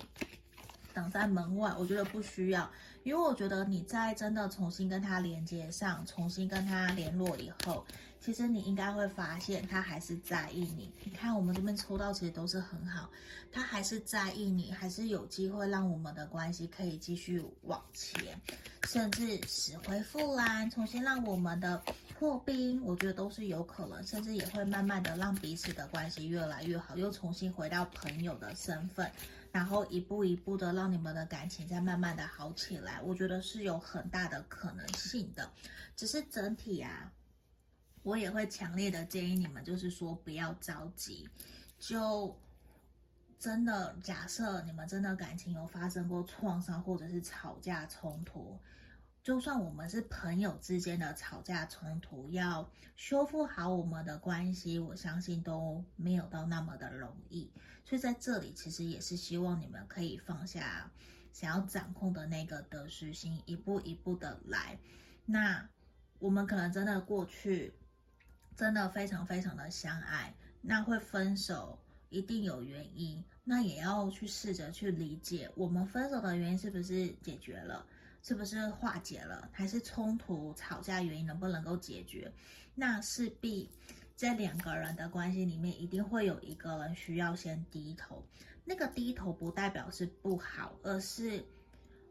[0.93, 1.74] 挡在门外。
[1.80, 2.69] 我觉得不需要。
[3.03, 7.85] 因为我觉得你在真的重新跟他连接上，重新跟他联络以后，
[8.19, 10.91] 其实你应该会发现他还是在意你。
[11.03, 13.09] 你看我们这边抽到其实都是很好，
[13.51, 18.39] 他还是在意你，还是有机会让我们的关系可以继续往前，
[18.83, 21.81] 甚至死灰复燃，重新让我们的
[22.19, 29.09] 破冰，我觉得都是有可能，甚至也会慢慢的让彼此的关系越来越好，又重新回到朋友的身份。
[29.51, 35.51] 然后一步一步的让你们的感情再慢慢的好起来，我觉得是有很大的可能性的。
[35.95, 37.12] 只是整体啊，
[38.03, 41.27] 我也会强烈的建议你们，就是说不要着急。
[41.79, 42.38] 就
[43.39, 48.59] 真的假设你们真的感情有发生过创伤或者是吵架冲突，
[49.21, 57.51] 就算我们是朋友之间的吵架冲突，要修复好我们的关系，我相信都没有到那么的容易。
[57.86, 60.91] 所以在这里，其实也是希望你们可以放下
[61.34, 64.79] 想要掌控的那个得失心，一步一步的来。
[65.25, 65.69] 那
[66.19, 67.73] 我们可能真的过去
[68.55, 71.79] 真的非常非常的相爱，那会分手
[72.10, 77.86] 一定有原因，那也要去试着去理解我们分手的原因是不是解决了，
[78.21, 82.32] 是不是化解了，还是冲突吵架原因能不能够解决？
[82.75, 83.69] 那势必。
[84.15, 88.21] 在两个人的关系里面，一定会有一个人需要先低头。
[88.65, 91.41] 那个低头不代表是不好，而是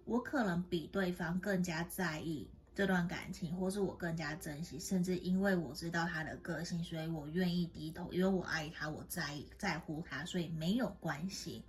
[0.07, 11.63] 我可能比对方更加在意这段感情，或是我更加珍惜，甚至因为我知道他的个性，所以我愿意低头，因为我爱他，我在意在乎他，所以没有关系。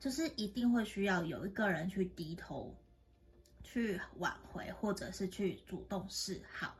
[0.00, 2.74] 就是一定会需要有一个人去低头，
[3.76, 6.74] 去挽回，或者是去主动示好。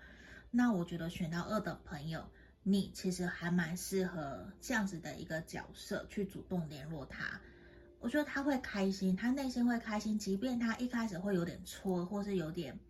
[0.50, 2.26] 那我觉得选到二的朋友，
[2.62, 7.38] 你其实还蛮适合这样子的一个角色去主动联络他。
[8.00, 12.80] 我觉得他会开心，他内心会开心，即便他一开始会有点挫，或是有点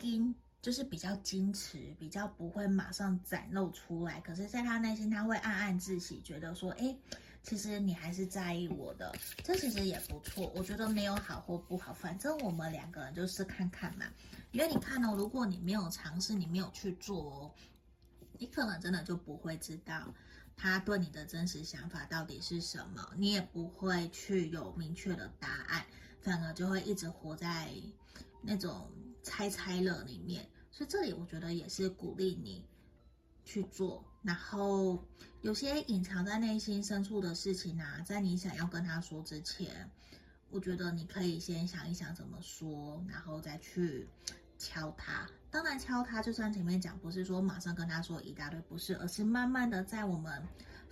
[0.00, 4.18] 矜，就是比较矜持，比较不会马上展露出来。
[4.22, 6.96] 可是，在他内心，他会暗暗自喜，觉得说，哎。
[7.46, 10.50] 其实你还是在意我的，这其实也不错。
[10.52, 14.04] 我觉得没有好或不好，反正我们两个人就试看看嘛。
[14.50, 17.54] 因为你看哦，如果你没有尝试，你没有去做哦，
[18.36, 20.12] 你可能真的就不会知道
[20.56, 25.86] 他对你的真实想法到底是什么，你也不会去有明确的答案，
[26.20, 27.70] 反而就会一直活在
[28.42, 28.90] 那种
[29.22, 30.44] 猜猜乐里面。
[30.72, 32.64] 所以这里我觉得也是鼓励你
[33.44, 34.04] 去做。
[34.26, 34.98] 然后
[35.40, 39.88] 有些隐藏在内心深处的事情啊，在你想要跟他说之前，
[40.50, 44.08] 我觉得你可以先想一想怎么说，然后再去
[44.58, 45.30] 敲他。
[45.48, 50.42] 当然，敲他就像前面讲，不是说马上跟他说一大堆，不是，而是慢慢的在我们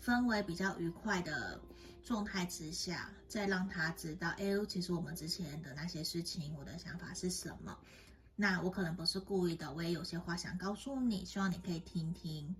[0.00, 1.60] 氛围比较愉快的
[2.04, 7.76] 状态之下，再让他知道，哎，其实我们之前的那些事情，我的想法是什么。
[8.36, 12.54] 那我可能不是故意的，我也有些话想告诉你，希望你可以听听。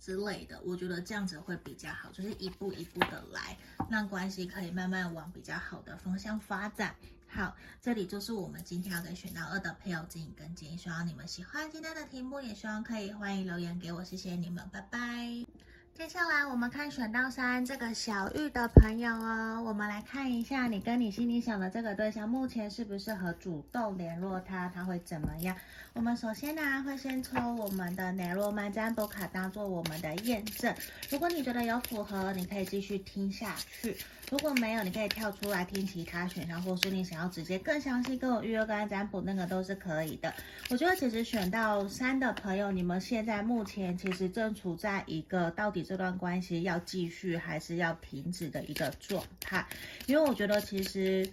[0.00, 3.56] 之类的，我觉得这样子会比较好，就是一步一步的来，
[3.90, 6.96] 让关系可以慢慢往比较好的方向发展。
[7.28, 15.46] 好，这里就是我们今天要给选到二的朋友指引跟建议，希望你们喜欢今天的题目，也希望可以欢迎留言给我，谢谢你们，拜拜。
[15.94, 25.54] 接下来我们看选到三这个小玉的朋友哦，我们来看一下你跟你心里想的这个对象目前适不适合主动联络他，他会怎么样？
[25.92, 30.74] 我们首先呢会先抽我们的内罗曼占卜卡当做我们的验证，
[31.10, 33.96] 如果你觉得有符合，你可以继续听下去。
[34.30, 40.32] 如果没有，你可以跳出来听其他选项，或是你想要直接更详细跟我预约跟占卜，那个都是可以的。
[40.70, 49.66] 我觉得其实选到三的朋友，你们现在目前其实正处在一个到底这段关系要继续还是要停止的一个状态。
[50.06, 51.30] 因为我觉得其实，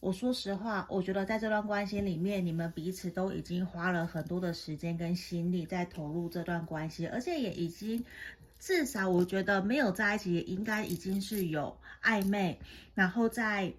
[0.00, 8.04] 我说实话，我觉得在这段关系里面，你们彼此都已经花了很多的时间跟心力在投入这段关系，而且也已经。
[8.56, 12.58] 至少我觉得没有在一起，应该已经是有暧昧，
[12.94, 13.70] 然后再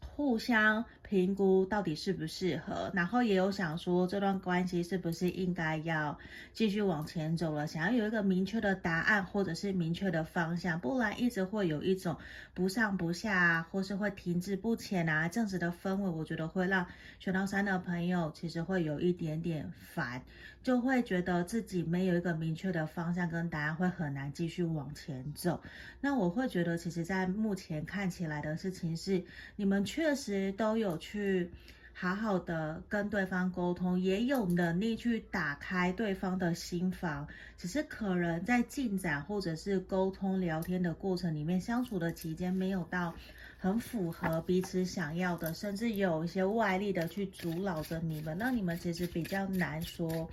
[0.00, 6.18] 互相评估到底适不适合，然后也有想说这段关系是不是应该要
[6.52, 12.18] 继续往前走了，想要有一个明确的答案或者是明确的方向，不然一直会有一种
[12.52, 16.86] 不上不下，或是会停滞不前啊这样子的氛围，我觉得会让
[17.18, 20.22] 选到三的朋友其实会有一点点烦。
[20.60, 25.62] 就会觉得自己没有一个明确的方向跟答案，会很难继续往前走。
[26.00, 29.22] 那我会觉得，其实，在目前看起来的事情是，
[29.54, 31.50] 你们确实都有去
[31.92, 37.26] 好好的跟对方沟通，也有能力去打开对方的心房，
[37.56, 43.14] 只是可能在进展或者是沟通聊天的过程里面，相处的期间没有到
[43.58, 50.28] 很符合彼此想要的，甚至有一些外力的去阻扰着你们，那你们其实比较难说。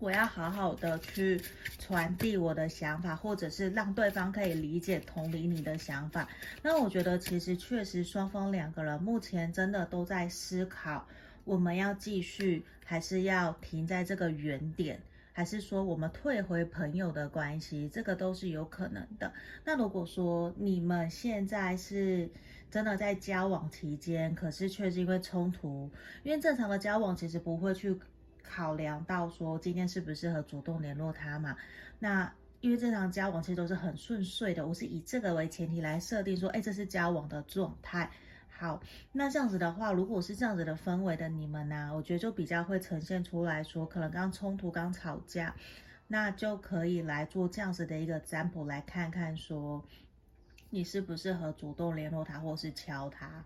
[0.00, 1.38] 我要好好的去
[1.78, 6.26] 传递我的想法，或者是让对方可以理解、同理你的想法。
[6.62, 11.06] 那我觉得，其实确实双方两个人目前真的都在思考，
[11.44, 14.98] 我们要继续，还是要停在这个原点，
[15.34, 19.30] 还是说我们退回朋友的关系，这个都是有可能的。
[19.66, 22.30] 那如果说你们现在是
[22.70, 25.90] 真的在交往期间，可是却是因为冲突，
[26.22, 28.00] 因为正常的交往其实不会去。
[28.50, 31.56] 考量到说今天适不适合主动联络他嘛？
[32.00, 38.10] 那因为这场交往其实都是很顺遂的，我是以这个为前提来设定说，哎，这是交往的状态。
[38.48, 38.82] 好，
[39.12, 45.54] 那这样子的话，如果是这样子的氛围的你们呢、我觉得就比较会呈现出来说，可能刚冲突、刚吵架，
[46.08, 49.82] 那就可以来做这样子的一个占卜，来看看说
[50.68, 53.44] 你适不适合主动联络他，或是敲他。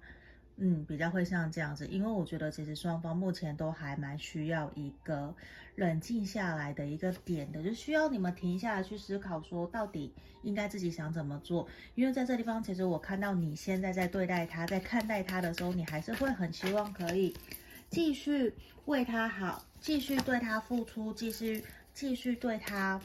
[0.57, 5.35] 嗯，比较会像这样子，因为我觉得其实双方目前都还蛮需要一个
[5.75, 11.67] 冷静下来的一个点的，就需要你们停下来去思考，说到底应该自己想怎么做。
[11.97, 17.35] 因为在这地方，其实我看到你现在在对待他，在看待他的时候，你还是会很希望可以
[17.91, 23.01] 继续为他好，继续对他付出，继续继续对他。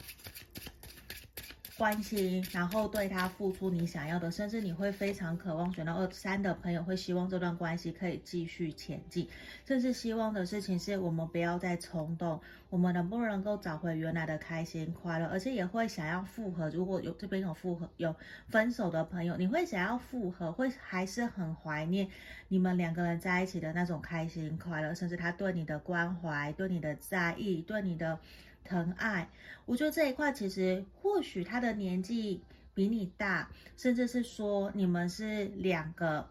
[1.80, 9.26] 关心，然后对他付出你想要的，甚至你会非常渴望选到二三的朋友会希望这段关系可以继续前进，
[9.64, 16.68] 甚至希望的事情是我们不要再冲动，我们能不能够找回原来的开心快乐，而且也会想要复合。
[16.68, 18.14] 如果有这边有复合有
[18.50, 22.06] 分手的朋友，你会想要复合，会还是很怀念
[22.48, 28.20] 你们两个人在一起的那种开心快乐，甚至他对你的关怀、对你的在意、对你的。
[28.64, 29.28] 疼爱，
[29.66, 32.42] 我觉得这一块其实或许他的年纪
[32.74, 36.30] 比你大，甚至是说你们是两个，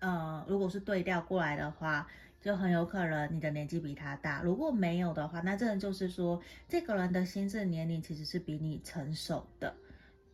[0.00, 2.06] 呃，如果是对调过来的话，
[2.40, 4.42] 就很有可能你的年纪比他大。
[4.42, 9.74] 如果没有的话，那这人就是说这个人的心智年龄其实是比你成熟的。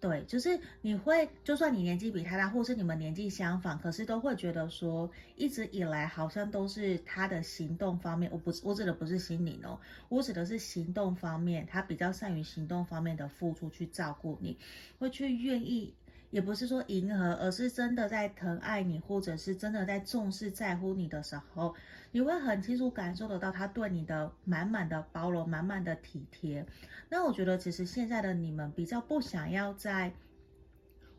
[0.03, 9.78] 对，就是你会，就算你年纪比他大，或是你们年纪相仿，可是都会觉得说，一直以来好像都是他的行动方面，我不，我指的不是心灵哦，
[10.09, 14.59] 我指的是行动方面，他比较善于行动方面的付出去照顾你，
[14.98, 15.94] 会去愿意。
[16.30, 21.74] 也不是说迎合，而是真的在疼爱你，或者是真的在重视、在乎你的时候，
[22.13, 26.65] 你会很清楚感受得到他对你的满满的包容、满满的体贴。
[27.09, 30.13] 那我觉得，其实现在的你们比较不想要再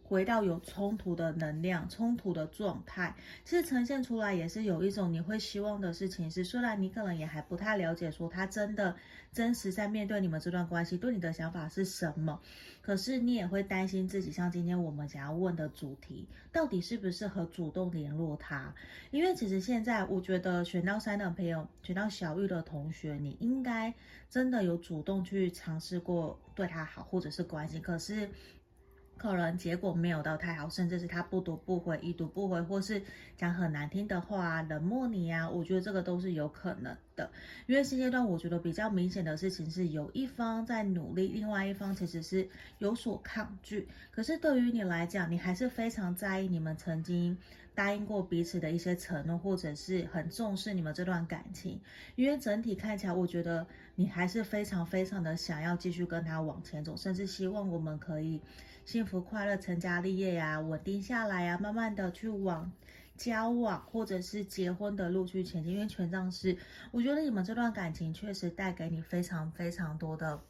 [0.03, 8.95] 回到有冲突的能量、冲突的状态，其实呈现出来也是有一种你会希望的事情是，虽然你可能也还不太了解，说他真的
[9.33, 12.39] 真实在面对你们这段关系，对你的想法是什么。
[12.81, 18.73] 可是你也会担心自己，像今天我们想要问的主题，到底适不适合主动联络他？
[19.11, 23.93] 因为其实现在我觉得选到三的朋友，选到小玉的同学，你应该
[24.29, 27.81] 真的有主动去尝试过对他好，或者是关心。
[27.81, 28.29] 可是。
[29.23, 33.01] 可能结果没有到太好，甚至是他不读不回、已读不回，或是
[33.37, 37.31] 讲很难听的话、冷漠你啊，我觉得这个都是有可能的。
[37.65, 42.49] 因为现阶段我觉得比较明显的事情是，有一方在努力，另外一方其实是
[42.79, 43.87] 有所抗拒。
[44.11, 47.37] 可是对于你来讲，你还是非常在意你们曾经
[47.75, 51.81] 答应过彼此的一些承诺，或者是很重视你们这段感情。
[52.15, 53.65] 因为整体看起来，我觉得
[53.95, 58.41] 你还是非常非常的想要继续跟他往前走，甚至希望我们可以。
[58.85, 62.69] 幸福快乐、成家立业呀、稳定下来呀、慢慢的去往
[63.15, 65.71] 交往或者是结婚的路去前进。
[65.71, 66.57] 因为权杖是，
[66.91, 70.41] 我觉得你们这段感情确实带给你非常非常多的。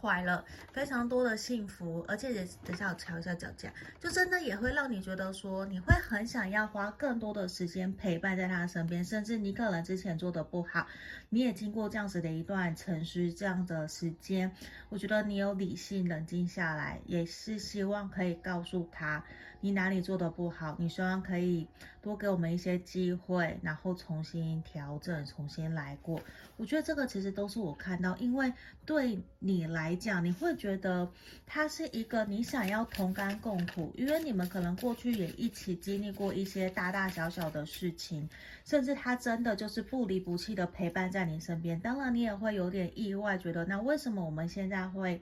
[0.00, 10.86] 快乐，非常多的幸福，而且也等下我瞧一下脚架，就真的也会让你觉得说，你会很想要花更多的时间陪伴在他身边，甚至你可能之前做的不好，
[11.30, 14.52] 你也经过这样子的一段沉思，这样的时间，
[14.88, 19.24] 我觉得你有理性冷静下来，也是希望可以告诉他。
[19.60, 20.76] 你哪里做的不好？
[20.78, 21.66] 你希望可以
[22.00, 26.20] 多给我们一些机会，然后重新调整，重新来过。
[26.56, 28.52] 我觉得这个其实都是我看到，因为
[28.86, 31.10] 对你来讲，你会觉得
[31.46, 38.28] 他是一个你想要同甘共苦，因为你们可能过去也一起经历过一些大大小小的事情，
[38.64, 41.78] 甚至他真的就是不离不弃的陪伴在你身边。
[41.80, 45.20] 当然，你也会有点意外，觉得那为什么我们现在会？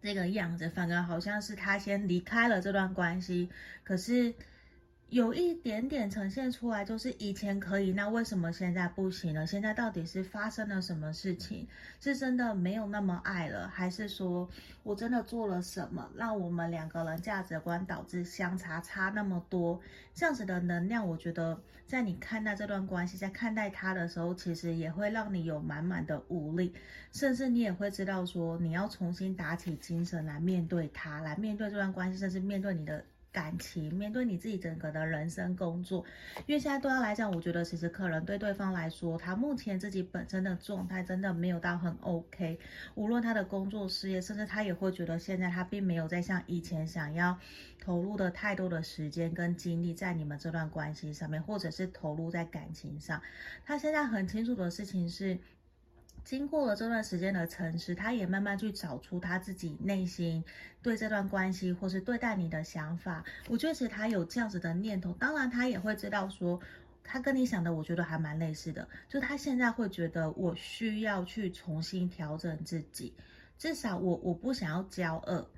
[0.00, 3.48] 这个样子，反而好像是他先离开了这段关系，
[3.84, 4.34] 可是。
[5.10, 9.46] 有一点点呈现出来，就是以前可以，那为什么现在不行了？
[9.46, 11.66] 现在到底是发生了什么事情？
[11.98, 14.46] 是真的没有那么爱了，还是说
[14.82, 19.80] 我真的做了什么，让我们两个人价值观导致相差差那么多？
[20.12, 26.74] 这样子的能量，我觉得在你看待这段关系，在看待他的时候，其实也会让你有满满的无力，
[27.12, 33.02] 甚至你也会知道说，你要重新打起精神来面对他，来面对这段关系，甚至面对你的。
[33.38, 36.04] 感情，面对你自己整个的人生工作，
[36.46, 42.58] 因为现在对他来讲，我觉得其实可能对对方来说，他目前自己本身的状态真的没有到很 OK。
[42.96, 47.38] 无论他的工作事业，甚至他也会觉得现在他并没有再像以前想要
[47.80, 53.22] 投入的太多的时间跟精力在你们这段关系上面，或者是投入在感情上。
[53.64, 55.38] 他现在很清楚的事情是。
[56.28, 60.44] 经过了这段时间的沉思，他也慢慢去找出他自己内心
[60.82, 63.24] 对这段关系或是对待你的想法。
[63.48, 66.60] 我觉得其实他有这样子的念头，当然他也会知道说，
[67.02, 68.86] 他跟你想的，我觉得还蛮类似的。
[69.08, 73.14] 就他现在会觉得，我需要去重新调整自己，
[73.56, 75.48] 至少我我不想要骄傲。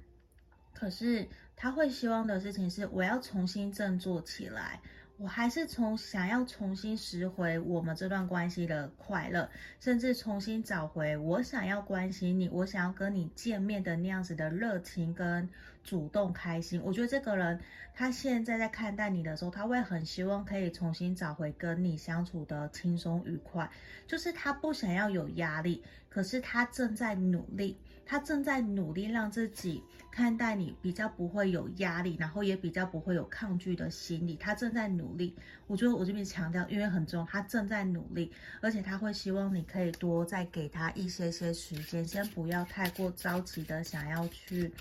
[0.73, 4.81] 可是他会希望的事情是，我要重新振作起来。
[5.23, 15.47] 我还是从想要重新拾回我们这段关系的快乐，甚至重新找回我想要关心你，我想要跟你见面的那样子的热情跟
[15.85, 16.81] 主动开心。
[16.83, 17.61] 我觉得这个人
[17.93, 23.71] 他现在在看待你的时候，他会很希望可以重新找回跟你相处的轻松愉快，
[24.07, 27.77] 就是他不想要有压力，可是他正在努力。
[28.11, 29.81] 他正在努力让自己
[30.11, 34.35] 看待你比较不会有压力，然后也比较不会有抗拒的心理。
[34.35, 35.33] 他正在努力，
[35.69, 44.73] 我觉得我这边强调，因为很重要，他正在努力，而且他会希望你可以多再给他一些些时间，先不要太过着急的想要去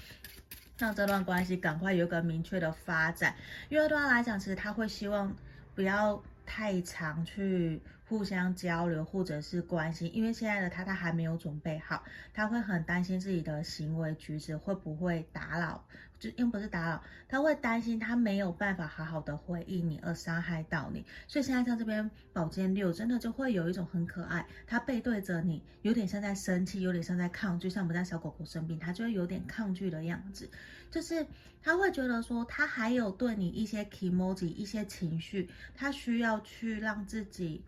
[0.80, 3.36] 让这段关系赶快有一个明确的发展，
[3.70, 5.32] 因为对他来讲，其实他会希望
[5.76, 7.80] 不要太长去。
[8.10, 12.04] 互相交流或者是关心，因为现在的他他还没有准备好，
[12.34, 15.86] 他会很担心自己的行为举止会不会打扰，
[16.20, 30.50] 就因为不是打扰，他会担心他没有办法好好的回应你而伤害到你，所以现在像这边宝剑六真的就会有一种很可爱，他背对着你，有点像在生气，有点像在抗拒，像我们家小狗狗生病，他就会有点抗拒的样子，
[30.90, 31.28] 就是
[31.62, 37.64] 他会觉得说他还有对你一些 emoji 一些情绪，他需要去让自己。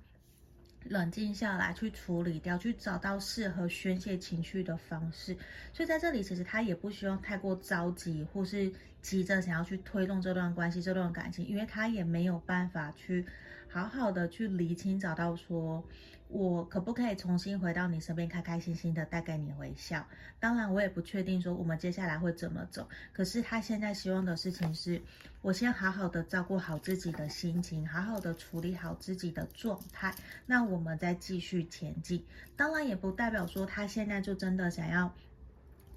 [0.84, 5.38] 冷静下来，去处理掉，去找到适合宣泄情绪的方式。
[5.74, 8.72] 所以在这里，其实他也不希望太过着急，或是
[9.02, 13.26] 急着想要去推动这段关系、这段感情，因为他也没有办法去
[13.68, 15.84] 好好的去厘清，找到说。
[16.32, 20.06] 我可不可以重新回到你身边，开开心心的带给你微笑？
[20.40, 22.88] 当然，我也不确定说我们接下来会怎么走。
[23.12, 25.02] 可是他现在希望的事情是，
[25.42, 30.16] 我先好好的照顾好自己的心情，好好的处理好自己的状态，
[30.46, 32.26] 那我们再继续前进。
[32.56, 35.14] 当然，也不代表说他现在就真的想要。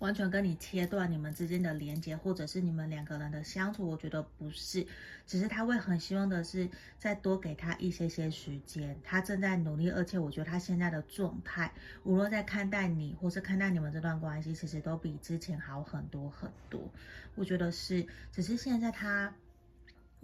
[0.05, 4.87] 完全跟你切断你们之间的连接，或者是你们两个人的相处，我觉得不是，
[5.27, 8.95] 只是他会很希望的是再多给他一些些时间。
[9.03, 16.93] 他正在努力，而且我觉得他现在的状态，无论在看待你或是看待你们这段关系，其实都比之前好很多很多。
[17.35, 19.35] 我觉得是，只是现在他。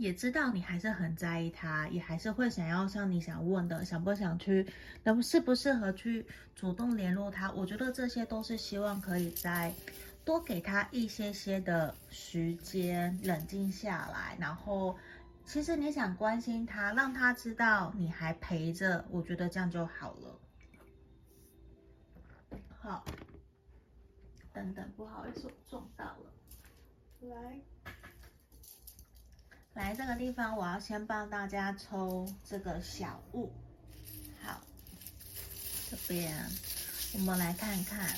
[0.01, 4.67] 也知道你还是很在意他，也还是会想要像你想问的，想不想去，
[5.05, 7.53] 能不适不适合去主动联络他？
[7.53, 9.75] 我觉得这些都是希望可以再
[10.25, 14.35] 多给他一些些的时间，冷静下来。
[14.41, 14.97] 然后，
[15.45, 20.41] 其实你想关心他，让他知道你还陪着，我觉得这样就好了。
[22.79, 23.05] 好，
[24.55, 26.33] 等等，不好意思，我撞到了，
[27.21, 27.61] 来。
[29.75, 33.53] 来这个地方，我要先帮大家抽这个小物。
[34.43, 34.61] 好，
[35.89, 36.45] 这边
[37.15, 38.17] 我们来看看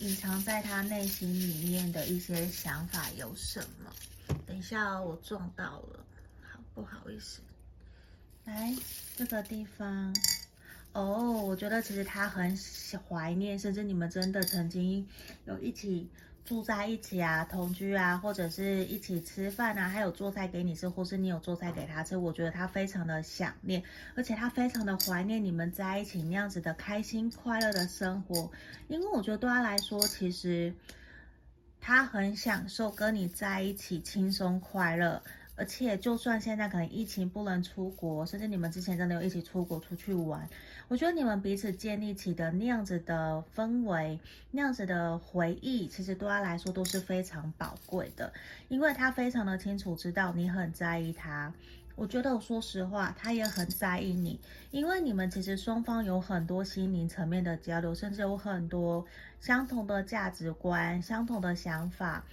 [0.00, 3.92] 隐藏在他内心里面的一些想法有什么。
[4.44, 6.04] 等一下，我撞到了，
[6.42, 7.40] 好，不好意思。
[8.44, 8.74] 来
[9.16, 10.14] 这个地方，
[10.92, 12.58] 哦，我觉得其实他很
[13.08, 15.08] 怀念，甚至你们真的曾经
[15.44, 16.10] 有一起。
[16.44, 23.82] 住在一起啊，同居啊，或者是一起吃饭啊，还有做菜给你吃，或是你有做菜给他吃，我觉得他非常的想念，
[24.14, 28.50] 而且他非常的怀念你们在一起那样子的开心快乐的生活，
[28.88, 30.74] 因为我觉得对他来说，其实
[31.80, 35.22] 他很享受跟你在一起轻松快乐。
[35.56, 40.48] 而且，就算现在可能疫情不能出国，甚至你们之前真的有一起出国出去玩，
[40.88, 44.18] 我觉得你们彼此建立起的那样子的氛围，
[44.50, 48.32] 那样子的回忆，其实对他来说都是非常宝贵的，
[48.68, 51.52] 因为他非常的清楚知道你很在意他。
[51.96, 54.40] 我觉得我说实话，他也很在意你，
[54.72, 59.06] 因为你们其实双方有很多心灵层面的交流，甚至有很多
[59.40, 62.24] 相同的价值观、相同的想法，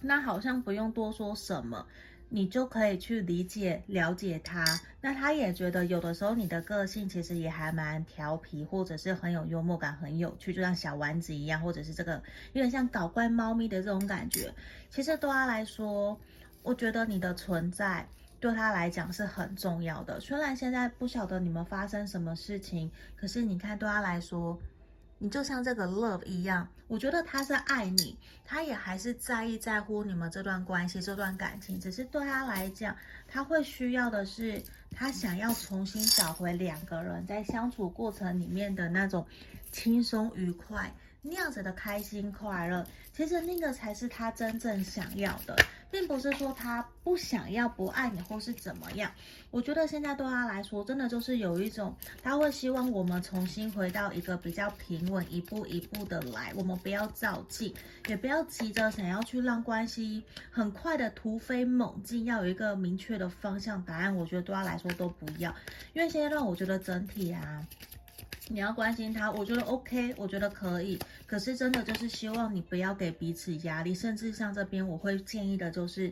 [0.00, 1.84] 那好像不用多说什么。
[2.30, 4.64] 你就可以去理解、了解他，
[5.00, 12.22] 那他也觉得有的时候你的个性其实也还蛮调皮，或者是很有幽默感、很有趣，就像小丸子一样，或者是这个
[12.52, 14.52] 有点像搞怪猫咪的这种感觉。
[14.90, 16.18] 其实对他来说，
[16.62, 18.06] 我觉得你的存在
[18.40, 20.20] 对他来讲是很重要的。
[20.20, 24.58] 虽然现在不晓得你们发生什么事情，可是你看对他来说。
[25.18, 31.80] 你就像这个 love 一样，我觉得他是爱你，他也还是在意在乎你们这段关系、这段感情。
[31.80, 32.96] 只是对他来讲，
[33.26, 39.26] 他会需要的是，他想要重新找回两个人在相处过程里面的那种
[39.72, 40.94] 轻松愉快。
[41.20, 45.56] 那样子的开心快乐，其实那个才是他真正想要的，
[45.90, 49.10] 并不是说他不想要、不爱你或是怎么样。
[49.50, 56.52] 我觉得现在对他来说，真的就是有一种，他会希望我们重新回到一个比较平稳，一步一步的来。
[56.54, 57.74] 我们不要着急，
[58.06, 64.14] 也不要急着想要去让关系很快的突飞猛进，要有一个明确的方向答案。
[64.14, 65.54] 我觉得对他来说都不要，
[65.94, 67.66] 因为现在让我觉得整体啊。
[68.48, 70.98] 你要关心他，我觉得 OK，我觉得可以。
[71.26, 76.10] 可是真的就是希望你不要给彼此压力，甚至像这边我会建议的就是，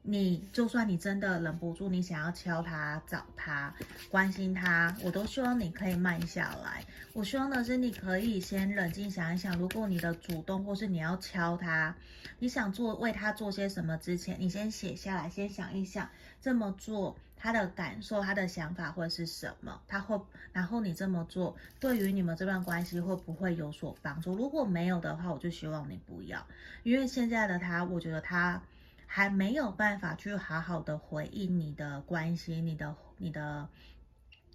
[0.00, 3.74] 你就算你真的忍不住，你想要敲他、找他、
[4.08, 6.82] 关心他，我都希望你可以慢下来。
[7.12, 11.94] 我希望的是你可以先冷静想一想，如果你的主动或是你要敲他，
[12.38, 16.08] 你想做为他做些什么之前，你先写下来，先想一想
[16.40, 19.80] 这么做他的感受、他的想法会是什么？
[19.86, 20.20] 他会，
[20.52, 24.34] 然后你这么做对于你们这段关系会不会有所帮助？
[24.34, 26.44] 如果没有的话，我就希望你不要，
[26.82, 28.60] 因为现在的他，我觉得他。
[29.08, 33.68] 还没有办法去好好的回应你的关心，你的、你的，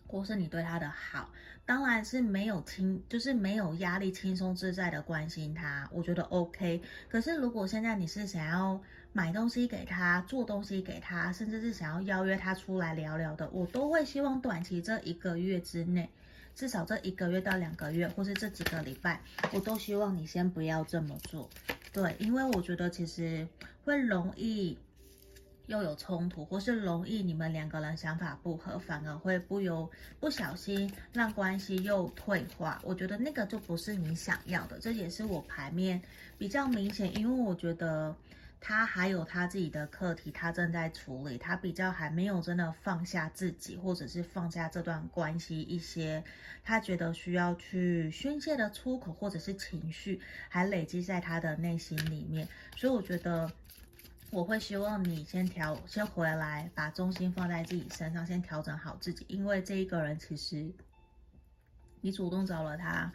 [0.06, 1.30] 或是你对他的好，
[1.66, 6.82] 当然是没有轻，就是没有压力，轻松自在的关心他，我觉得 OK。
[7.08, 8.80] 可是如果现在你是想要
[9.14, 16.10] 买东西给他，做东西给他，甚至是想要邀约他出来聊聊的，我都会希望短期这一个月之内，
[16.56, 21.50] 至少这一个月到两个月，或是这几个礼拜，我都希望你先不要这么做。
[21.92, 23.46] 对，因为我觉得其实
[23.84, 24.78] 会容易
[25.68, 29.92] 又有冲突，或是容易你们两个人想法不合，反而会不由
[30.22, 32.82] 不小心让关系又退化。
[32.86, 36.02] 我觉得那个就不是你想要的，这也是我牌面
[36.38, 38.16] 比较明显，因为我觉得。
[38.64, 46.24] 他还有他自己的课题，他正在处理，他比较还没有真的放下自己，或者是放下这段关系一些
[46.64, 52.48] 他觉得需要去宣泄的出口，或者是情绪还累积在他的内心里面，
[52.78, 53.52] 所以我觉得
[54.30, 60.72] 我会希望你先调，先回来，把重心放在自己身上，先调整好自己，因为这一个人其实
[62.02, 63.12] 你主动找了他，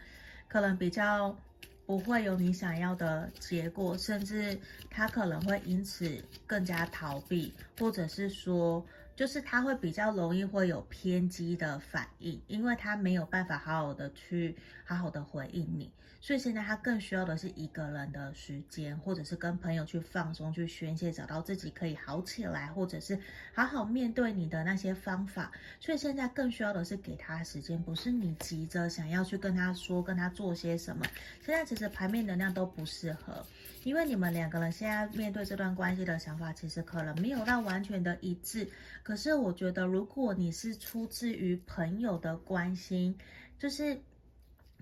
[0.49, 1.39] 可能比较。
[1.87, 4.59] 不会有你想要的结果，甚至
[4.91, 8.85] 他可能会因此更加逃避，或者是说，
[9.15, 15.91] 就是他会比较容易会有偏激的反应，因为他没有办法好好的去好好的回应你。
[16.21, 23.17] 所以现在他更需要的是一个人的时间，或者是跟朋友去放松、去宣泄，找到自己可以好起来，或者是
[23.55, 25.53] 好好面对你的那些方法。
[25.79, 31.07] 所以现在更需要的是给他时间，不是你急着想要去跟他说、跟他做些什么。
[31.45, 33.47] 现在其实牌面能量都不适合，
[33.85, 38.69] 因为你们两个人现在面对这段关系的想法，其实可能没有到完全的一致。
[39.05, 43.17] 可是我觉得，如果你是出自于朋友的关心，
[43.59, 43.97] 就是。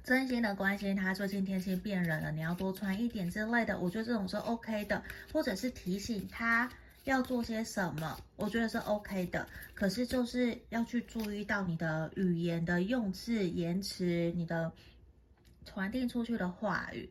[0.04, 5.02] 真心的关心他，最近天气变冷了，你要多穿一点之类的，我觉得这种是 OK 的，
[5.32, 6.70] 或者是提醒他
[7.04, 9.48] 要做些什么，我觉得是 OK 的。
[9.74, 14.04] 可是就是要去注意到你的语言的用字、言辞，
[14.36, 14.70] 你的
[15.64, 17.08] 传递出去的话语。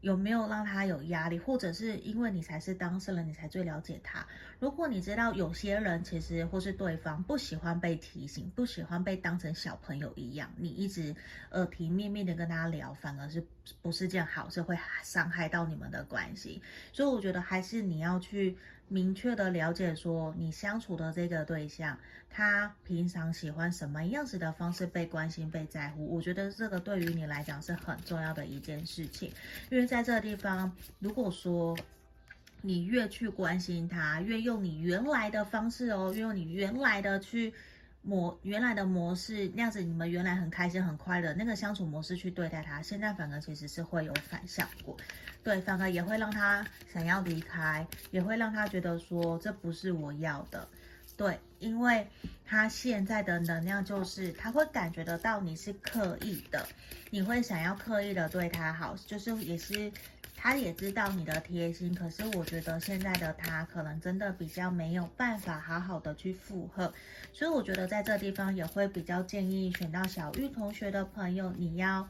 [0.00, 4.26] 有没有让他有压力，或者是因为你才是当事人，你才最了解他？
[4.58, 11.14] 如果你知道有些人其实或是对方不喜欢被提醒，不喜欢被当成小朋友一样，你一直
[11.50, 13.44] 耳提面命的跟他聊，反而是
[13.82, 16.62] 不是件好事，会伤害到你们的关系。
[16.92, 18.56] 所以我觉得还是你要去。
[18.88, 21.98] 明确的了解说，你相处的这个对象，
[22.30, 26.14] 他平常喜欢什么样子的方式被关心、被在乎？
[26.14, 29.30] 我觉得这个对于你来讲是很重要的一件事情，
[29.70, 31.76] 因为在这个地方，如果说
[32.62, 37.52] 你越去关心他，越用你原来的方式哦，越用你原来的去。
[38.06, 44.96] 模原来的模式那样子，你们原来很开心很快乐那个相处模式去对待他，现在反而其实是会有反效果，
[45.42, 50.68] 对，反而也会让他想要离开，也会让他觉得说这不是我要的，
[51.16, 52.06] 对，因为
[52.44, 56.64] 他现在的能量就是他会感觉得到你是刻意的，
[57.10, 59.90] 你会想要刻意的对他好，就是也是。
[60.46, 66.94] 他也知道你的贴心，可是我觉得现在的他可能真的比较没有办法好好的去负荷，
[67.32, 72.06] 所以我觉得在这地方也会比较建议选到小玉同学的朋友，你要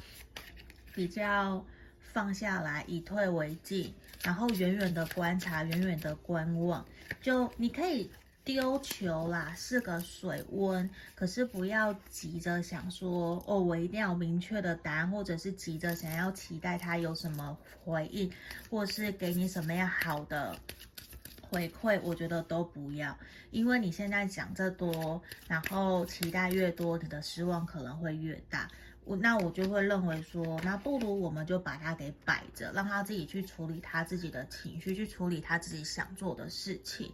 [0.95, 1.65] 比较
[2.13, 6.85] 放下来，以退为进，然后远远的观察，远远的观望，
[7.23, 8.11] 就你可以。
[8.47, 18.31] 丢球啦，是个水温，可是不要急着想说哦，我一定要明确的答案，或者是急着想要期待他有什么回应，
[18.71, 20.57] 或是给你什么样好的
[21.51, 23.19] 回馈，我觉得都不要，
[23.51, 28.71] 因为你现在讲这多，然后期待越多，你的失望可能会越大。
[29.05, 37.13] 我那我就会认为说，那不如我们就把它给摆着，让他自己去处理他自己的情绪，去处理他自己想做的事情。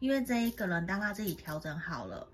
[0.00, 2.26] 因为这一个人，当他自己调整好了，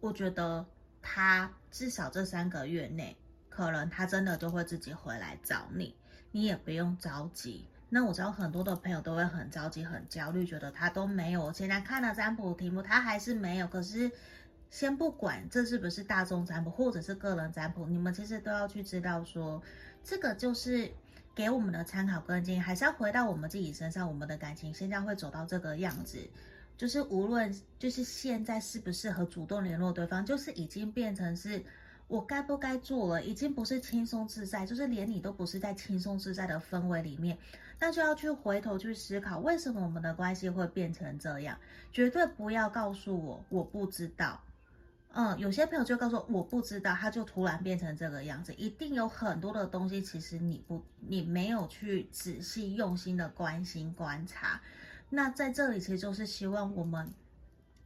[0.00, 0.64] 我觉得
[1.02, 3.16] 他至少这三个月内，
[3.48, 5.94] 可能他真的就会自己回来找你，
[6.30, 7.68] 你也不用着急。
[7.90, 11.44] 那我知道很多的朋友都会很着急、很焦虑，觉得他都没有。
[11.44, 13.66] 我现在看了占卜题目，他还是没有。
[13.68, 14.10] 可是
[14.70, 19.62] 先不管这是不是大众占卜或者是个人占卜，你们其实都要去知道说，
[20.02, 20.90] 这个就是
[21.34, 24.08] 给我们的参考跟建议，还是要回到我们自己身上。
[24.08, 26.18] 我们的感情现在会走到这个样子。
[26.76, 31.64] 就是无论就是现在适不适合主动联络对方，就是已经变成是
[32.08, 37.38] 我该不该做了，已经不是轻松自在，就是连你都不是在轻松自在的氛围里面，
[37.78, 41.58] 那就要去回头去思考，为什么我们的关系会变成这样？
[41.92, 44.42] 绝对不要告诉我我不知道。
[45.16, 54.60] 嗯，有些朋友就告诉我我不知道，他就突然变成这个样子，一定有很多的东西，其实你不你没有去仔细用心的关心观察。
[55.10, 57.08] 那在这里，其实就是希望我们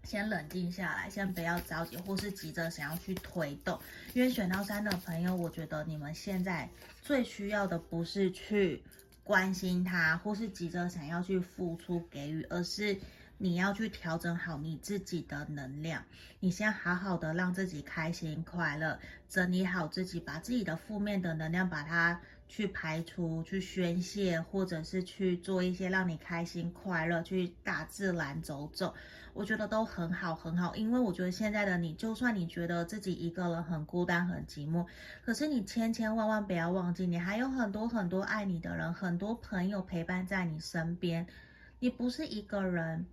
[0.05, 3.79] 先冷静下来，先不要着急，或是急着想要去推动。
[4.15, 6.69] 因为选到三的朋友，我觉得你们现在
[7.03, 8.83] 最需要的不是去
[9.23, 12.97] 关心他，或是急着想要去付出给予，而是
[13.37, 16.03] 你要去调整好你自己的能量。
[16.41, 18.99] 你先好好的让自己开心快乐，
[19.29, 22.19] 整理好自己，把自己的负面的能量把它。
[22.49, 28.95] 去排除、去宣泄，或者是去做一些让你开心快乐，去大自然走走，
[29.35, 30.75] 我觉得都很好，很好。
[30.75, 34.87] 因为我觉得现在的你，就算你觉得自己一个人很孤单、很寂寞，
[35.25, 41.27] 可是你千千万万不要忘记，你还有很多很多爱你的人，很多朋友陪伴在你身边。
[41.79, 43.07] 你不是一个人，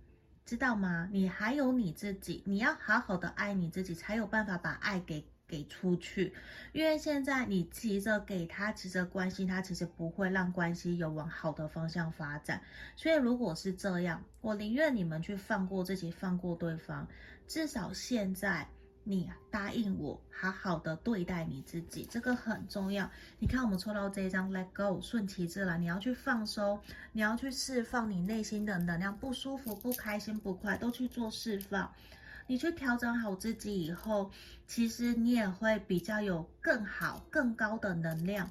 [0.44, 1.08] 知道吗？
[1.12, 5.24] 你还有你自己，你要好好的爱你自己，才有办法把爱给。
[5.48, 6.34] 给出去，
[6.72, 12.60] 因为现在你急着给他，急着关心他，其实不会让关系有往好的方向发展。
[12.96, 17.06] 所以如果是这样，我宁愿你们去放过自己，放过对方。
[17.46, 18.66] 至少现在
[19.04, 23.08] 你答应我，好好的对待你自己，这个很重要。
[23.38, 26.80] 你看我们抽到这一张 Let Go，顺其自然，你要去放松，
[27.12, 31.92] 你要去释放你内心的能量，不舒服、不开心、不快，都去做释放。
[32.46, 34.30] 你去调整好自己以后，
[34.66, 38.48] 其实你也会比较有更好、更高的能量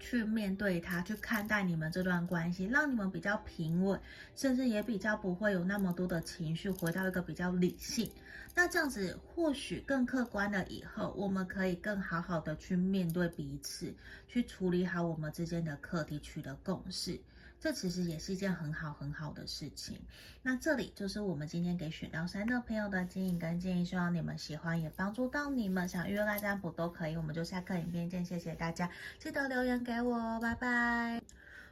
[0.00, 4.00] 去面对它，去看待你们这段关系，让你们比较平稳，
[4.34, 8.10] 甚至也比较不会有那么多的情绪，回到一个比较理性。
[8.54, 13.94] 那这样子或许更客观了以后，我们可以更好好的去面对彼此，
[14.26, 17.20] 去处理好我们之间的课题，取得共识。
[17.58, 19.98] 这其实也是一件很好很好的事情。
[20.42, 25.88] 那这里就是我们今天给选到三的朋友的建议跟建议，希望你们喜欢，也帮助到你们。
[25.88, 28.88] 想预约来占卜都可以，我们就下课影片见，谢谢大家，
[29.18, 31.20] 记得留言给我，拜拜。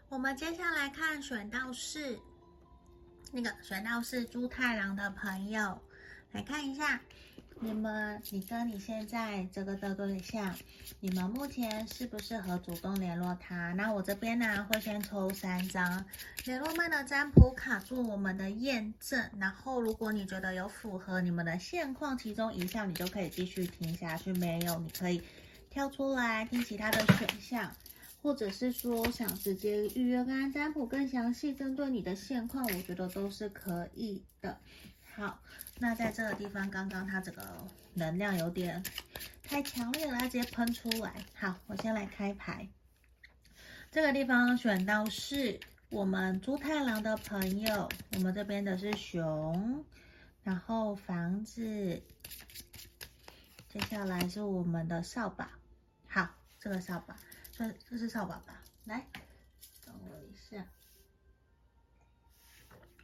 [0.09, 2.18] 我们接下来看选到是，
[3.30, 5.80] 那个选到是猪太郎的朋友，
[6.32, 7.01] 来看一下。
[7.65, 10.55] 你们，你跟你现在这个的对象，
[11.01, 13.73] 你们目前适不适合主动联络他？
[13.73, 16.05] 那我这边呢，会先抽三张
[16.45, 19.31] 联络曼的占卜卡做我们的验证。
[19.41, 25.23] 然后，如果你觉得有符合你们的现况，其中一项你就可以继续听下去；没有，你可以
[25.71, 27.75] 跳出来听其他的选项，
[28.21, 34.59] 或者是说想直接预约跟占卜更详细，针对你的现况，我觉得都是可以的。
[35.17, 35.39] 好，
[35.85, 37.47] 那在这个地方，刚刚它这个
[37.93, 38.82] 能量有点
[39.43, 41.12] 太强烈了，它直接喷出来。
[41.35, 42.66] 好，我先来开牌。
[43.91, 45.61] 这个地方选到是
[45.91, 49.85] 我们猪太郎的朋友，我们这边的是熊，
[50.43, 52.03] 然后房子，
[53.68, 55.51] 接下来是我们的扫把。
[56.09, 57.14] 好，这个扫把，
[57.53, 58.62] 这这是扫把吧？
[58.87, 59.07] 来，
[59.85, 60.64] 等我一下。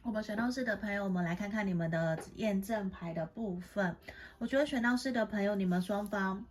[0.03, 3.95] 我们选到四的朋友，我们来看看你们的验证牌的部分。
[4.39, 6.43] 我觉得选到四的朋友，你们双方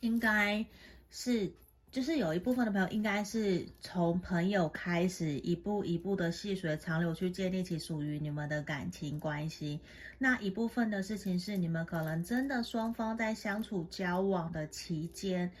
[0.00, 0.64] 应该
[1.10, 1.52] 是，
[1.90, 9.78] 就是有一部分的朋友应该是从朋友开始，一步一步的细水长流去建立起属于你们的感情关系。
[10.16, 15.52] 那一部分的事情是，你们可能真的双方在相处交往的期间。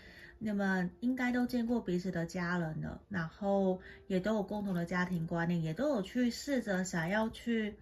[0.42, 7.74] 你们应该都见过彼此的家人了，然后也都有共同的家庭观念，也都有去试着想要去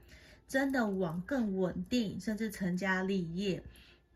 [0.49, 3.63] 真的往更稳定，甚至成家立业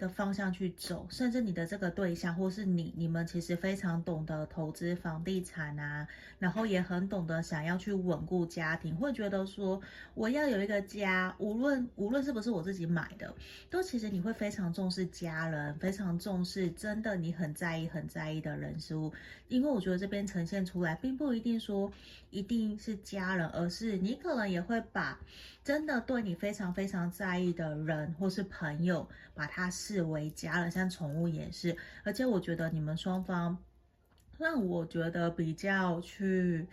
[0.02, 6.08] 的方向去走，甚至你的这个对象或是你，你们其实非常懂得投资房地产啊，
[6.40, 9.80] 然后也很懂得想要去稳固家庭，会觉得说
[10.14, 13.32] 我要有一个家，无论无论是不是我自己买的，
[13.70, 19.12] 都其实你会非常重视家人，非常重视真的你很在意很在意的人事物，
[19.46, 21.92] 因为我觉得这边呈现出来，并不一定说
[22.32, 25.20] 一定是家人，而是你可能也会把。
[25.62, 31.76] 真的对你非常非常在意的人或是朋友，把他视为家人，像宠物也是。
[32.02, 33.56] 而且我觉得你们双方，
[34.38, 36.66] 让我觉得比较去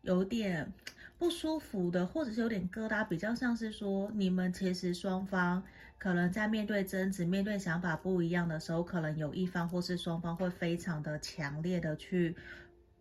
[0.00, 0.72] 有点
[1.18, 5.62] 不舒服的，或者是有点疙瘩，比较像是说你们其实双方
[5.98, 12.34] 可能在面对争执、面对想法不一样的时候，可能有一方或是双方会非常的强烈的去。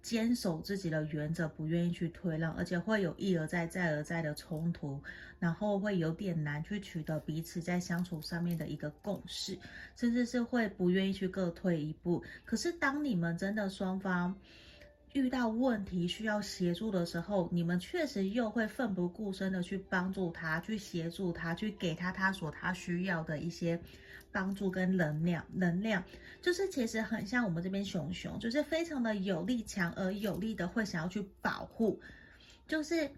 [0.02, 5.02] 坚守自己的原则，不愿意去退让，而且会有一而再、再而再的冲突，
[5.40, 9.58] 然后会有点难去取得彼此在相处上面的一个共识，
[9.96, 12.24] 甚至是会不愿意去各退一步。
[12.46, 14.36] 可是当你们真的双方
[15.14, 23.80] 遇到问题需要协助的时候，你们确实又会奋不顾身的去帮助他，去协助他，去给他他所他需要的一些。
[24.32, 26.04] 帮助跟能量，能量
[26.42, 32.00] 就是其实很像我们这边熊熊，就是非常的有力、强而有力的，会想要去保护。
[32.68, 33.10] 就是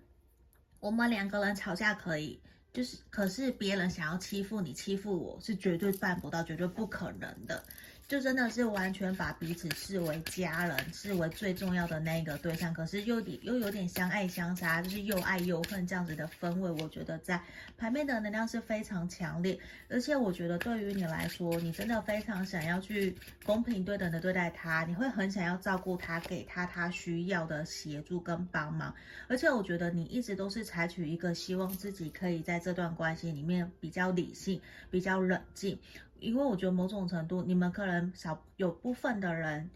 [0.80, 2.40] 我们两个人吵架可以，
[2.74, 7.64] 就是可是别人想要欺负你、欺负我是绝对办不到、绝对不可能的。
[8.12, 16.70] 就真的是完全把彼此视为家人，视为最重要的那一个对象，可是又点又有点相爱相杀，就是又爱又恨这样子的氛围。
[16.84, 17.42] 我觉得在
[17.78, 19.58] 牌面的能量是非常强烈，
[19.88, 28.94] 而且我觉得对于你来说，你真的非常想要去公平对等的对待他，你会很想要照顾他，给他他需要的协助跟帮忙。
[29.30, 34.60] 而且我觉得你一直都是采取一个希望自己可以在这段关系里面比较理性、
[34.90, 35.80] 比较冷静。
[36.22, 39.70] 因为我觉得某种程度，你们可能少有部分的人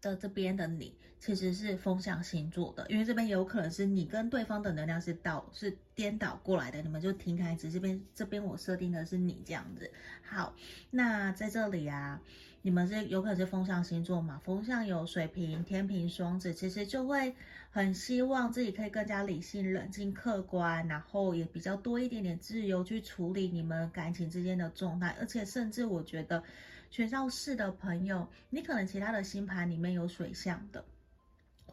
[0.00, 9.90] 的这边的你，其实是风象星座的，因为这边有可能是你跟对方的能量是倒是颠倒过来的，你们就听开只这边这边我设定的是你这样子。
[10.22, 10.54] 好，
[10.90, 12.20] 那在这里啊。
[12.62, 14.40] 你们是有可能是风象星座嘛？
[14.42, 17.32] 风象有水瓶、天平、双子，其实就会
[17.76, 25.14] 很希望自己可以更加理性、冷静、客观，然后也比较多一点点自由去处理你们感情之间的状态。
[25.20, 26.42] 而且甚至我觉得，
[26.90, 30.82] 选到四的朋友，你可能其他的星盘里面有水象的。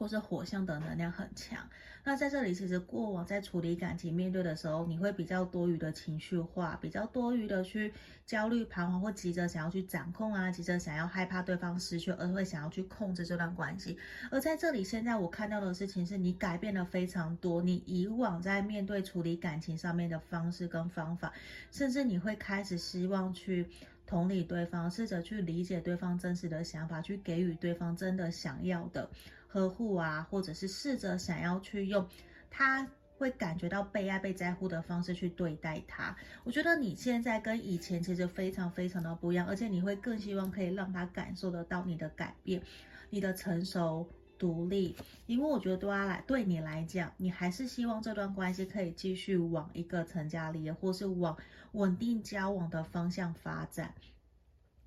[0.04, 1.58] 或是火象的能量很强，
[2.04, 7.94] 那在这里其实过往在处理感情面对的时候，你会比较多余的情绪化，比较多余的去
[8.26, 13.98] 焦虑彷徨或急着想要去掌控啊，急着想要害怕对方失去，而会想要去控制这段关系。
[14.30, 21.32] 而在这里，现在我看到的事情是你改变了非常多，你以往在面对处理感情上面的方式跟方法，
[21.72, 23.70] 甚至你会开始希望去
[24.06, 29.10] 同理对方，试着去理解对方真实的想法，去给予对方真的想要的。
[29.54, 32.08] 呵护啊，或者是试着想要去用
[32.50, 32.90] 他
[33.20, 36.16] 会感觉到被爱、被在乎的方式去对待他。
[36.44, 42.64] 我觉得你现在跟以前其实非常非常的不一样，而且你会更希望可以让他感受得到你的改变、
[43.12, 44.96] 你的成熟、独立。
[45.28, 51.38] 因为我觉得对他来，对你来讲，你还是希望这段关系可以继续往一个成家立业，或是往
[51.74, 53.94] 稳定交往的方向发展。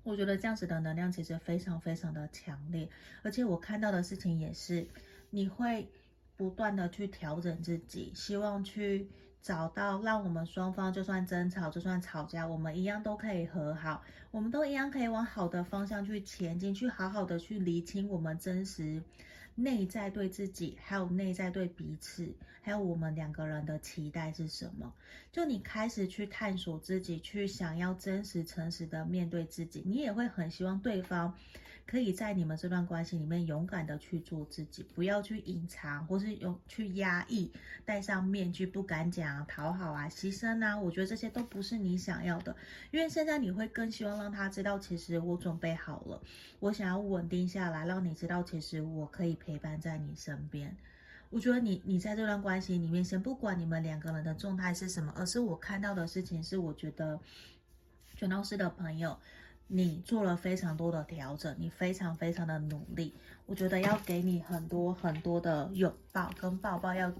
[0.07, 2.87] 我觉得这样子的能量其实非常非常的强烈，
[3.23, 4.87] 而且我看到的事情也是，
[5.31, 5.89] 你会
[6.37, 9.09] 不断的去调整自己，希望去
[9.41, 14.01] 找到让我们双方就算争吵，就算吵架，我们一样都可以和好，
[14.31, 19.03] 我们都一样可以往好的方向去前进，去好好的去厘清我们真实。
[19.59, 22.31] 内在对自己，还有内在对彼此，
[22.61, 24.93] 还有我们两个人的期待是什么？
[25.31, 31.35] 就你开始去探索自己，去想要真实、诚实的面对自己，你也会很希望对方。
[31.87, 37.49] 可以在你们这段关系里面勇敢的去做自己，不要去隐藏，或是有去压抑，
[37.85, 42.53] 戴上面具不敢讲，讨好啊，牺牲啊，我觉得这些都不是你想要的。
[42.91, 46.21] 因为现在你会更希望让他知道，其实我准备好了，
[46.59, 50.75] 我想要稳定下来，让你知道，其实我可以陪伴在你身边。
[51.29, 57.17] 我觉得你你在这段关系里面，先不管你们两个人的状态是什么，而是我看到的事情是，我觉得
[58.15, 59.17] 卷刀式的朋友。
[59.67, 63.13] 你做了非常多的调整，你非常非常的努力，
[63.45, 67.11] 我觉得要给你很多很多的拥抱跟抱抱，要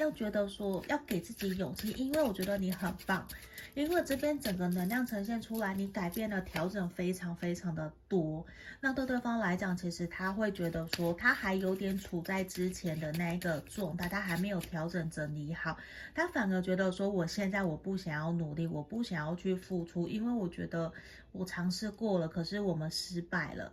[0.00, 3.26] 要觉得说要给自己勇气，因为我觉得你很棒。
[3.74, 8.44] 因为这边整个能量呈现出来，你改变了、调整非常非常的多。
[8.80, 15.76] 那对对方来讲，其实他会觉得说，他还有点处在之前的那一个状态，他还没有调整整理好。
[16.14, 20.92] 他反而觉得说，我现在我不想要努力，我不想要去付出，因为我觉得
[21.30, 23.72] 我尝试过了，可是我们失败了。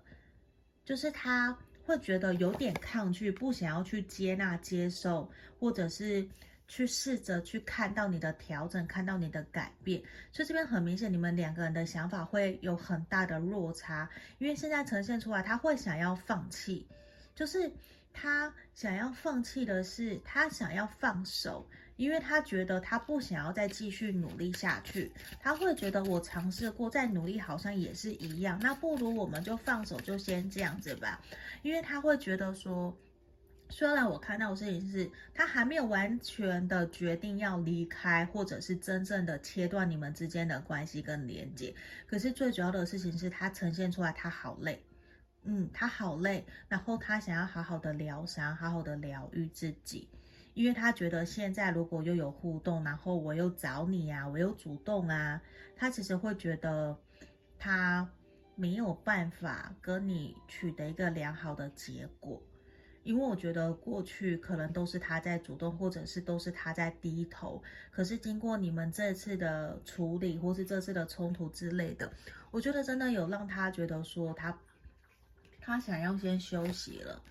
[0.85, 1.57] 就是他
[1.87, 5.27] 会觉得有点抗拒，不想要去接纳、接受，
[5.59, 6.27] 或者是。
[6.69, 16.85] 去试着去看到你的调整，看到你的改变，所以这边很明显，你们两个人的想法会有很大的落差，因为现在呈现出来，他会想要放弃，
[17.33, 17.71] 就是
[18.11, 21.65] 他想要放弃的是，他想要放手，
[21.97, 31.19] 因为他觉得他不想要再继续努力下去，他会觉得我尝试过再努力好像也是一样，那不如我们就放手，就先这样子吧，
[31.61, 32.95] 因为他会觉得说。
[33.69, 41.75] 虽然我看到的事情是，他还没有完全的决定要离开，或者是真正的切断你们之间的关系跟连接，
[42.05, 44.81] 可是最主要的事情是他呈现出来，他好累。
[45.43, 50.07] 嗯，他好累，然后他想要好好的疗伤，好好的疗愈自己，
[50.57, 55.39] 因为他觉得现在如果又有互动，然后我又找你啊，我又主动啊，
[55.75, 56.97] 他其实会觉得
[57.59, 58.09] 他
[58.55, 62.41] 没有办法跟你取得一个良好的结果。
[63.03, 67.61] 因为我觉得过去可能都是他在主动，或者是都是他在低头。
[67.91, 72.11] 可是经过你们这次的处理，或是这次的冲突之类的，
[72.49, 74.57] 我觉得真的有让他觉得说他
[75.61, 77.21] 他想要先休息了。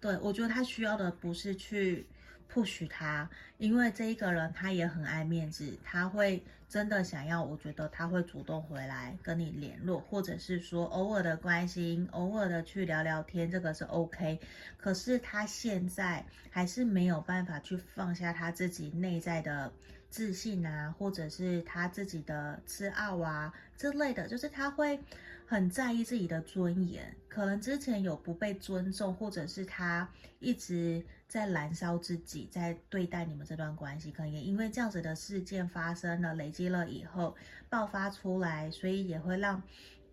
[0.00, 2.08] 对，我觉得他需要的不是去。
[2.52, 14.38] 不许他，因为这一个人他也很爱面子，他会真的想要，我觉得他会主动回来跟你联络，或者是说偶尔的关心，偶尔的去聊聊天，这个是 OK。
[14.76, 19.72] 可是他现在还是没有办法去放下他自己内在的
[20.12, 25.00] 自信啊，或者是他自己的自傲啊之类的，就是他会
[25.46, 30.08] 很在意自己的尊严，可能之前有不被尊重，或者是他
[30.38, 31.02] 一直。
[31.32, 37.34] 在燃烧自己，在对待你们这段关系，可能也因为这样子的事件发生了，累积了以后
[37.70, 39.62] 爆发出来，所以也会让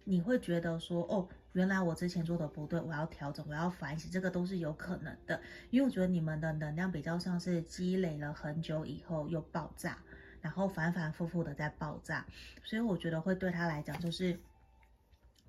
[0.06, 5.42] 你会觉得说，哦，原来我之前做的不对，我要调整，我要反省，这个都是有可能的。
[5.70, 9.98] 因为我觉得你们的能量比较像是积累了很久以后又爆炸，
[10.42, 12.26] 然后反反复复的在爆炸，
[12.64, 14.40] 所以我觉得会对他来讲就是。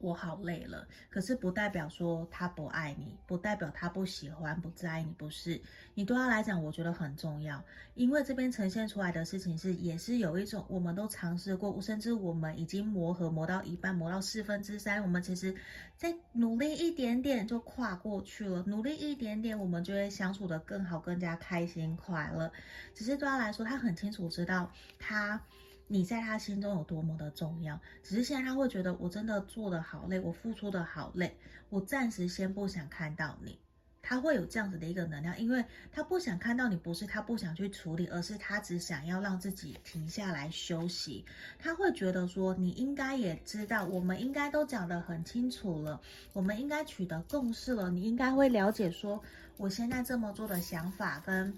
[0.01, 5.61] 我好累了，可是不代表说他不爱你，不代表他不喜欢、不在意你，不是。
[5.95, 7.63] 你对他来讲，我觉得很重要，
[7.95, 15.55] 因为这边呈现出来的事情是，也是有一种我们都尝试过，甚至我们已经磨合磨到一半，磨到四分之三，我们其实
[15.99, 22.51] 再努力一点点就跨过去了，努力一点点，我们就会相处得更好，更加开心快乐。
[22.95, 25.43] 只是对他来说，他很清楚知道他。
[25.93, 31.37] 你在他心中有多么的重要，只是现在他会觉得我真的做的好累，我付出的好累，
[31.69, 33.59] 我暂时先不想看到你。
[34.01, 41.25] 他会有这样子的一个能量，因为他不想看到你，不是他不想去处理，而是他只想要让自己停下来休息。
[41.59, 46.01] 他会觉得说，你应该也知道，我们应该都讲得很清楚了，
[46.33, 49.21] 我们应该取得共识了，你应该会了解说，
[49.57, 51.53] 我现在这么做的想法跟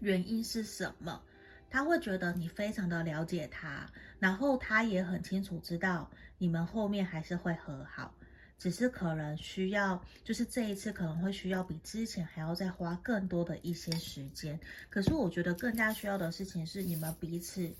[0.00, 1.22] 原因是什么。
[1.70, 8.14] 他会觉得你非常的了解他，然后他也很清楚知道你们后面还是会和好，
[8.58, 14.58] 只是可能需要，就是这一次可能会需要比之前还要再花更多的一些时间。
[14.88, 17.70] 可是我觉得更加需要的事情是你们彼此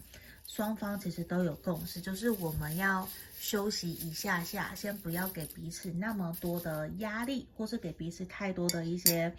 [0.47, 3.09] 双方其实都有共识，就是我们要
[3.39, 9.35] 休息一下下，先不要给彼此那么多的压力，或是给彼此太多的一些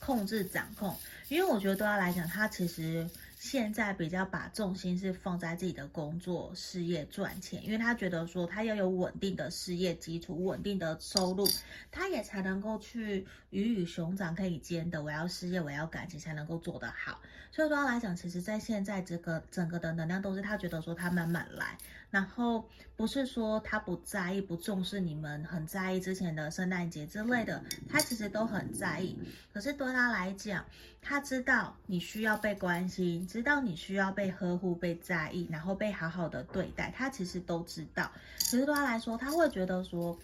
[0.00, 0.96] 控制掌控，
[1.28, 3.08] 因为我觉得对他来讲，他其实。
[3.48, 11.48] 现在比较把重心是放在自己的工作事业赚钱，因为他觉得说他要有稳定的事业基础、稳定的收入，
[11.92, 15.00] 他也才能够去鱼与熊掌可以兼得。
[15.00, 17.20] 我要事业，我要感情，才能够做得好。
[17.52, 21.78] 所以说来讲，其实在现在这个整个的能量都是他觉得说他慢慢来，
[22.10, 29.18] 然后不是说他不在意、不重视你们，很在意之前的圣诞节之类的，他其实都很在意。
[29.52, 30.64] 可是对他来讲，
[31.02, 33.26] 他知道你需要被关心。
[33.26, 38.10] 知道你需要被呵护、被在意，然后被好好的对待，他其实都知道。
[38.38, 40.16] 其实对他来说，他会觉得说，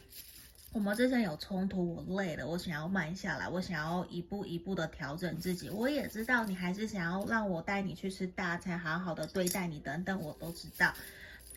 [0.72, 5.68] 我们之前有冲突，我累了，我想要慢下来，我想要一步一步的调整自己。
[5.68, 10.94] 我也知道你还是想要让我带你去吃大餐，好好的对待你等等，我都知道。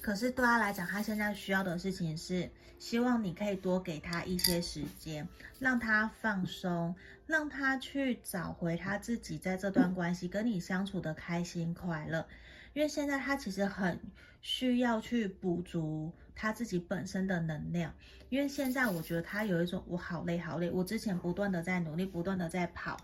[0.06, 2.47] 可是对他来讲，他现在需要的事情是，
[2.78, 5.28] 希望你可以多给他一些时间，
[5.58, 6.95] 让他放松，
[7.26, 12.28] 让他去找回他自己在这段关系跟你相处的开心快乐。
[12.74, 13.99] 因为现在他其实很
[14.43, 17.91] 需要去补足他自己本身的能量。
[18.30, 22.95] 因为现在我觉得他有一种我好累好累，我之前不断的在努力，不断的在跑。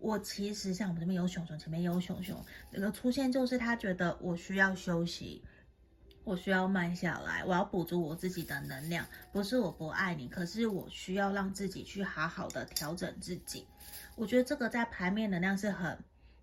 [0.00, 5.40] 我其实像我们这边有熊熊，前面有熊熊，那个出现就是他觉得我需要休息。
[6.30, 9.04] 我需要慢下来，我要补足我自己的能量。
[9.32, 13.66] 不是我不爱你，可是我需要让自己去好好的调整自己。
[14.14, 15.98] 我觉得这个在牌面能量是很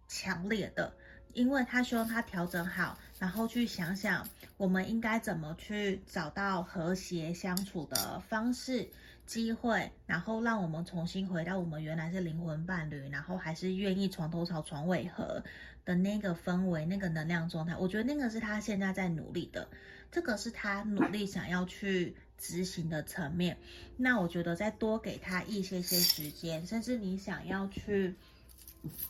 [0.10, 0.94] 强烈的，
[1.32, 4.28] 因为他希望他调整好，然后去想想
[4.58, 8.90] 我们应该怎么去找到和谐相处的方式、
[9.26, 15.42] 机会，然后让我们重新回到我们原来是灵魂伴侣，然后还是愿意床头吵床尾和。
[15.88, 19.70] 的那个氛围，那个能量状态，我觉得那个是他现在在努力的，
[20.12, 23.58] 这个是他努力想要去执行的层面。
[23.96, 28.14] 那我觉得再多给他一些些时间，甚至你想要去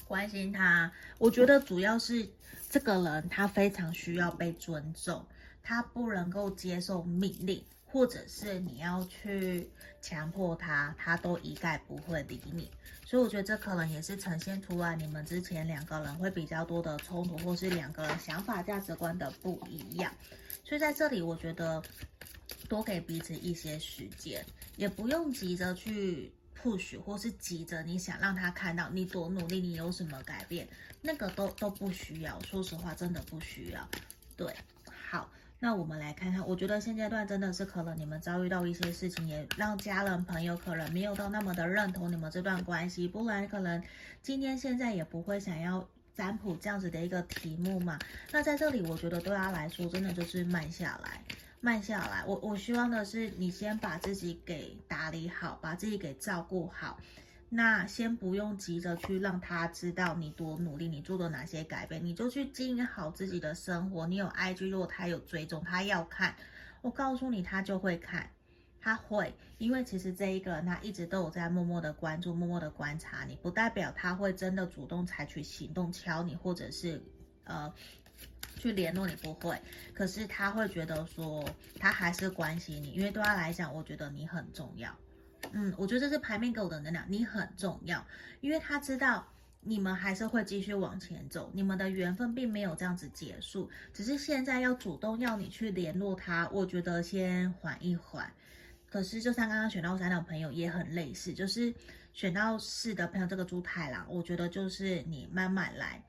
[0.08, 2.30] 关心他，我觉得主要是
[2.70, 5.26] 这个人他非常需要被尊重，
[5.64, 7.64] 他不能够接受命令，
[7.98, 9.68] 或者是你要去
[10.02, 12.70] 强迫他，他都一概不会理你。
[13.04, 20.14] 所以我觉得这可能也是呈现出来你们之前两个人会比较多的冲突，或是两个人想法、价值观的不一样。
[20.64, 21.82] 所以在这里，我觉得
[22.70, 24.46] 多给彼此一些时间，
[24.76, 30.68] 也不用急着去 push，或是急着你想让他看到你多努力，你有什么改变，
[31.02, 32.40] 那个都都不需要。
[32.44, 33.90] 说实话，真的不需要。
[34.36, 34.56] 对，
[35.10, 35.28] 好。
[35.60, 43.82] 那我们来看看，我觉得现阶段真的是可能你们遭遇到一些事情，也让家人朋友可能没有到那么的认同你们这段关系，不然可能
[44.22, 47.98] 今天现在也不会想要占卜这样子的一个题目嘛。
[48.32, 51.24] 那在这里，我觉得对他来说，真的就是慢下来，
[51.60, 52.24] 慢下来。
[52.28, 57.00] 我我希望的是你先把自己给打理好，把自己给照顾好。
[57.50, 64.06] 那先不用急着去让他知道你多努力，你做了哪些改变，你就去经营好自己的生活。
[64.06, 66.36] 你有 IG，如果他有追踪，他要看，
[66.82, 68.30] 我告诉你，他就会看，
[68.82, 77.02] 他会，因为其实这一个人他一直都有在默默的关注，默默的观察你，不代表他会真的主动采取行动敲你，或者是
[77.46, 77.74] 呃
[78.58, 79.58] 去联络你，不会。
[79.94, 81.50] 可是他会觉得说，
[81.80, 84.94] 他还是关心你，因为对他来讲，我觉得你很重要。
[85.52, 88.06] 嗯，我觉得这是牌面给我的能量，你很重要，
[88.42, 89.26] 因为他知道
[89.62, 98.32] 你们还是会继续往前走，你们的缘分并没有这样子结束，只是现在要主动要你去联络他，我觉得先缓一缓。
[98.90, 101.74] 可是就像刚刚选到三的朋友也很类似，就是
[102.14, 106.02] 选到四的朋友这个猪太郎，我觉得就是你慢慢来，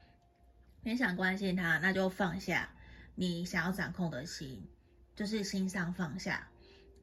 [0.82, 2.68] 你想关心他，那就放下
[3.14, 4.64] 你想要掌控的心，
[5.16, 6.48] 就是心上放下。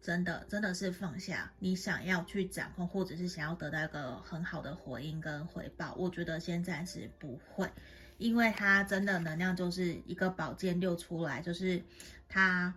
[0.06, 5.96] 真的，真的是放下你想要去掌控，或者是想要得到一个很好的回应跟回报。
[5.96, 7.68] 我觉得先暂时不会，
[8.20, 11.82] 因为他真的能量就是一个宝剑六出来，就是
[12.30, 12.72] 他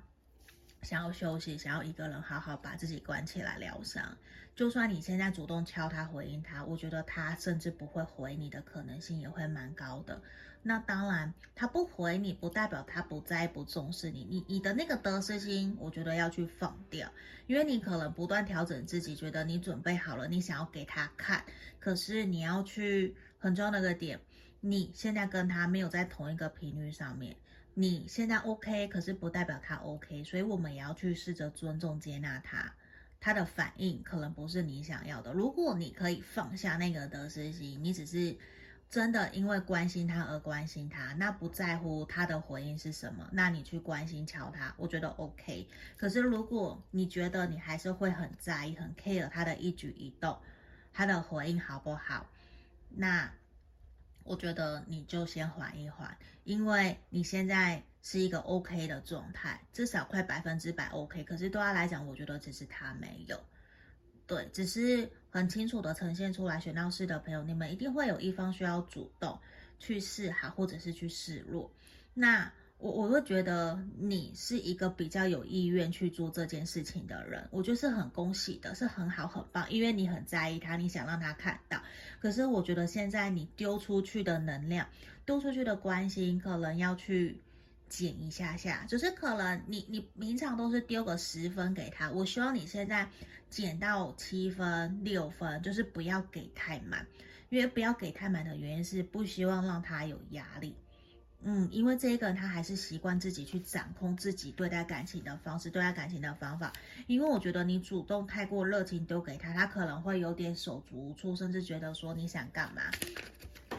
[0.81, 4.17] 想要休息，想要一个人好好把自己关起来疗伤。
[4.57, 10.23] 就算你现在主动敲他回应他，我觉得他甚至不会回你的可能性也会蛮高的。
[10.63, 14.27] 那当然，他不回你，不代表他不在意、不重视你。
[14.29, 17.11] 你你的那个得失心，我觉得要去放掉，
[17.47, 21.43] 因为你可能不断调整自己，觉得你准备好了，你想要给他看。
[21.79, 24.21] 可是你要去很重要的一个点，
[24.61, 27.35] 你现在跟他没有在同一个频率上面。
[27.73, 32.75] 你现在 OK，可是不代表他 OK，所以我们也要去试着尊重、接纳他。
[33.21, 35.33] 他的反应可能不是你想要的。
[35.33, 38.37] 如果你可以放下那个得失心，你只是。
[38.91, 45.69] 真的因为关心他而关心他，那不在乎他的回应是什么，那你去关心瞧他，我觉得 OK。
[45.97, 50.41] 可是如果你觉得你还是会很在意、很 care 他的一举一动，
[50.93, 52.27] 他的回应好不好？
[52.89, 53.31] 那
[54.25, 61.25] 我觉得你就先缓一缓，因为你现在是一个 OK 的状态，至少快百分之百 OK。
[61.25, 63.39] 可是对他来讲，我觉得只是他没有。
[64.29, 69.39] 对，只是很清楚的呈现出来，选到四的朋友，你们一定会有一方需要主动
[69.79, 71.73] 去示好，或者是去示弱。
[72.13, 81.83] 那我我会觉得你是一个比较有意愿去做这件事情的人，我就是很恭喜的，是很好很棒，因为你很在意他，你想让他看到。
[82.21, 84.87] 可是我觉得现在你丢出去的能量，
[85.25, 87.41] 丢出去的关心，可能要去。
[87.89, 93.09] 减一下下，就是可能你你平常都是丢个十分给他，我希望你现在
[93.51, 97.07] 减到七分六分，就是不要给太满，
[97.49, 100.75] 因为不要给太满的原因是不希望让他有压力，
[101.43, 106.73] 嗯，因为这个人他还是习惯自己去掌控自己对待感情的方式，对待感情的方法，
[107.07, 112.83] 因为我觉得你主动太过热情丢给他，他可能会有点手足无措，甚至觉得说你想干嘛，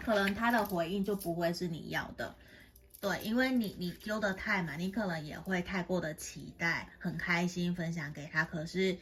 [0.03, 2.35] 可能他的回应就不会是你要的。
[3.01, 8.97] 对，因为你你丢的太满，你可能也会太过的期待，很开心分享给他，可是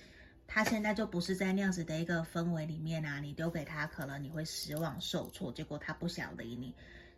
[0.47, 6.73] 他现在就不是在那样子的一个氛围里面啊，你丢给他，可能你会失望受挫，结果他不想理你，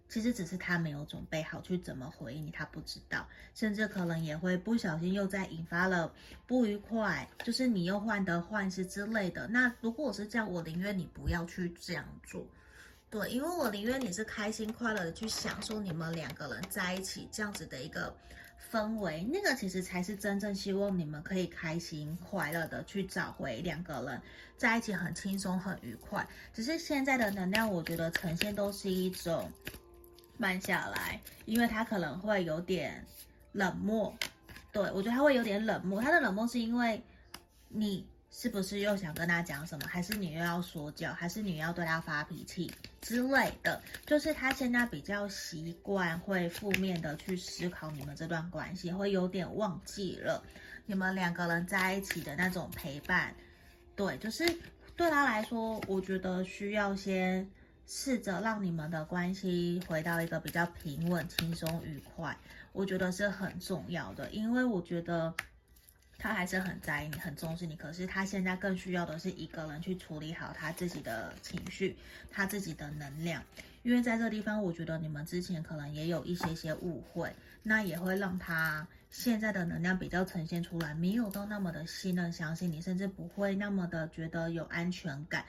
[0.10, 6.12] 其实只是他没有准备好去怎么回应你，他不知道，甚至可能也会不小心又在引发了
[6.48, 9.48] 不愉快，就是你又患得患失之类的。
[9.48, 12.46] 那如果我是这样，我宁愿你不要去这样做。
[13.12, 18.16] 对，因为我宁愿你是开心快乐的去享受你们两个人在一起这样子的一个
[18.72, 24.22] 氛围，那个其实才是真正希望你们可以开心快乐的去找回两个人
[24.58, 26.28] 在一起很轻松很愉快。
[26.54, 29.52] 只是现在的能量，我觉得呈现都是一种
[30.38, 33.04] 慢下来，因为他可能会有点
[33.54, 34.16] 冷漠。
[34.72, 37.02] 对，我觉得他会有点冷漠，他的冷漠是因为
[37.70, 39.88] 你是不是又想跟他讲什么？
[39.88, 41.12] 还是你又要说教？
[41.14, 43.82] 还是你要对他发脾气之类的？
[44.06, 50.44] 就是他现在比较习惯会负面的去思考你们这段关系，会有点忘记了
[50.86, 53.34] 你们两个人在一起的那种陪伴。
[53.96, 54.46] 对，就是
[54.96, 57.50] 对他来说，我觉得需要先
[57.88, 62.38] 试着让你们的关系回到一个比较平稳、轻松、愉快。
[62.72, 65.34] 我觉得是很重要的，因为我觉得。
[66.20, 67.76] 他还是很在意你，很重视你。
[67.76, 71.96] 可是他现在更需要的是一个人去处理好他自己的情绪，
[72.30, 73.42] 他自己的能量。
[73.82, 77.34] 因为在这个地方，我觉得你们之前可能也有一些些误会，
[77.64, 85.46] 那也会让他现在的能量比较呈现出来，没有到那么的信任、相信你，甚至不会那么的觉得有安全感。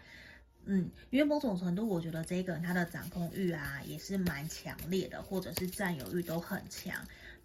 [0.66, 6.94] 嗯，因为某种程度，我觉得这个人他的掌控欲啊也是蛮强烈的，或者是占有欲都很强。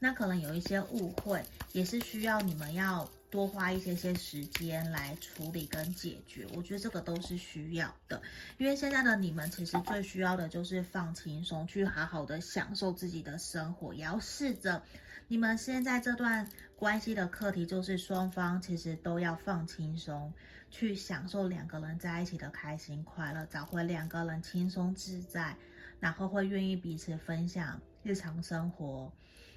[0.06, 6.45] 那可能有一些误会，也是需要你们要多花一些些时间来处理跟解决。
[6.53, 8.22] 我觉得这个都是需要的，
[8.60, 14.84] 因为现在的你们其实最需要的就是放轻松，去好好的享受自己的生活，也要试着。
[15.27, 20.32] 你们现在这段关系的课题就是双方其实都要放轻松，
[20.69, 25.57] 去享受两个人在一起的开心快乐，找回两个人轻松自在，
[25.99, 29.11] 然后会愿意彼此分享日常生活。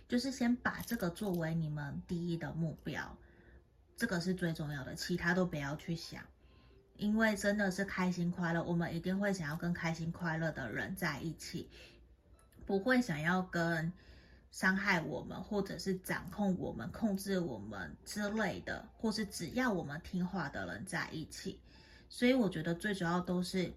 [0.09, 3.15] 就是先把这个作为你们第一的目标，
[3.95, 6.23] 这个是最重要的，其他都不要去想，
[6.97, 11.69] 因为真的是开心快乐，我们一定会想要跟开心快乐的人在一起，
[12.65, 13.93] 不会想要跟
[14.51, 21.61] 伤害我们或者是掌控我们、控制我们之类的，或是只要我们听话的人在一起。
[22.09, 23.71] 所以我觉得最主要都是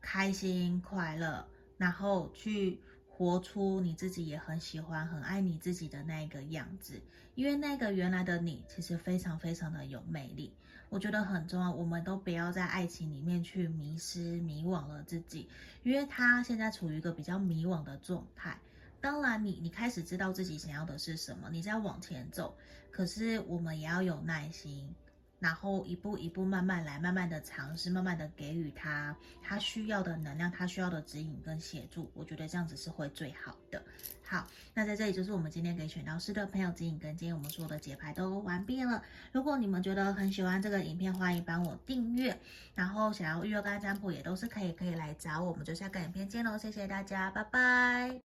[0.00, 1.44] 开心快乐，
[1.76, 2.80] 然后去。
[3.14, 7.00] 活出你自己也很喜欢、很爱你自己的那一个样子，
[7.34, 10.52] 因为那个原来的你其实非常非常的有魅力，
[10.88, 11.70] 我觉得很重要。
[11.70, 15.48] 我们都不要在爱情里面去迷失、迷惘了自己，
[15.82, 18.58] 因为他现在处于一个比较迷惘的状态。
[19.00, 22.56] 当然你，你你开始知道自己想要的是什么，你在往前走，
[22.90, 24.94] 可是我们也要有耐心。
[25.42, 33.82] 然后一步一步慢慢来，慢慢的尝试，慢慢的给予他他需要的能量，他需要的指引跟协助，我觉得这样子是会最好的。
[34.22, 39.02] 好，那在这里就是我们今天给选到师的朋友指引跟今天我们所有的解牌都完毕了。
[39.32, 42.38] 如果你们觉得很喜欢这个影片，欢迎帮我订阅，
[42.76, 45.64] 然后想要预约跟占卜也都是可以，可以来找我们。
[45.64, 48.31] 就下个影片见喽，谢谢大家，拜拜。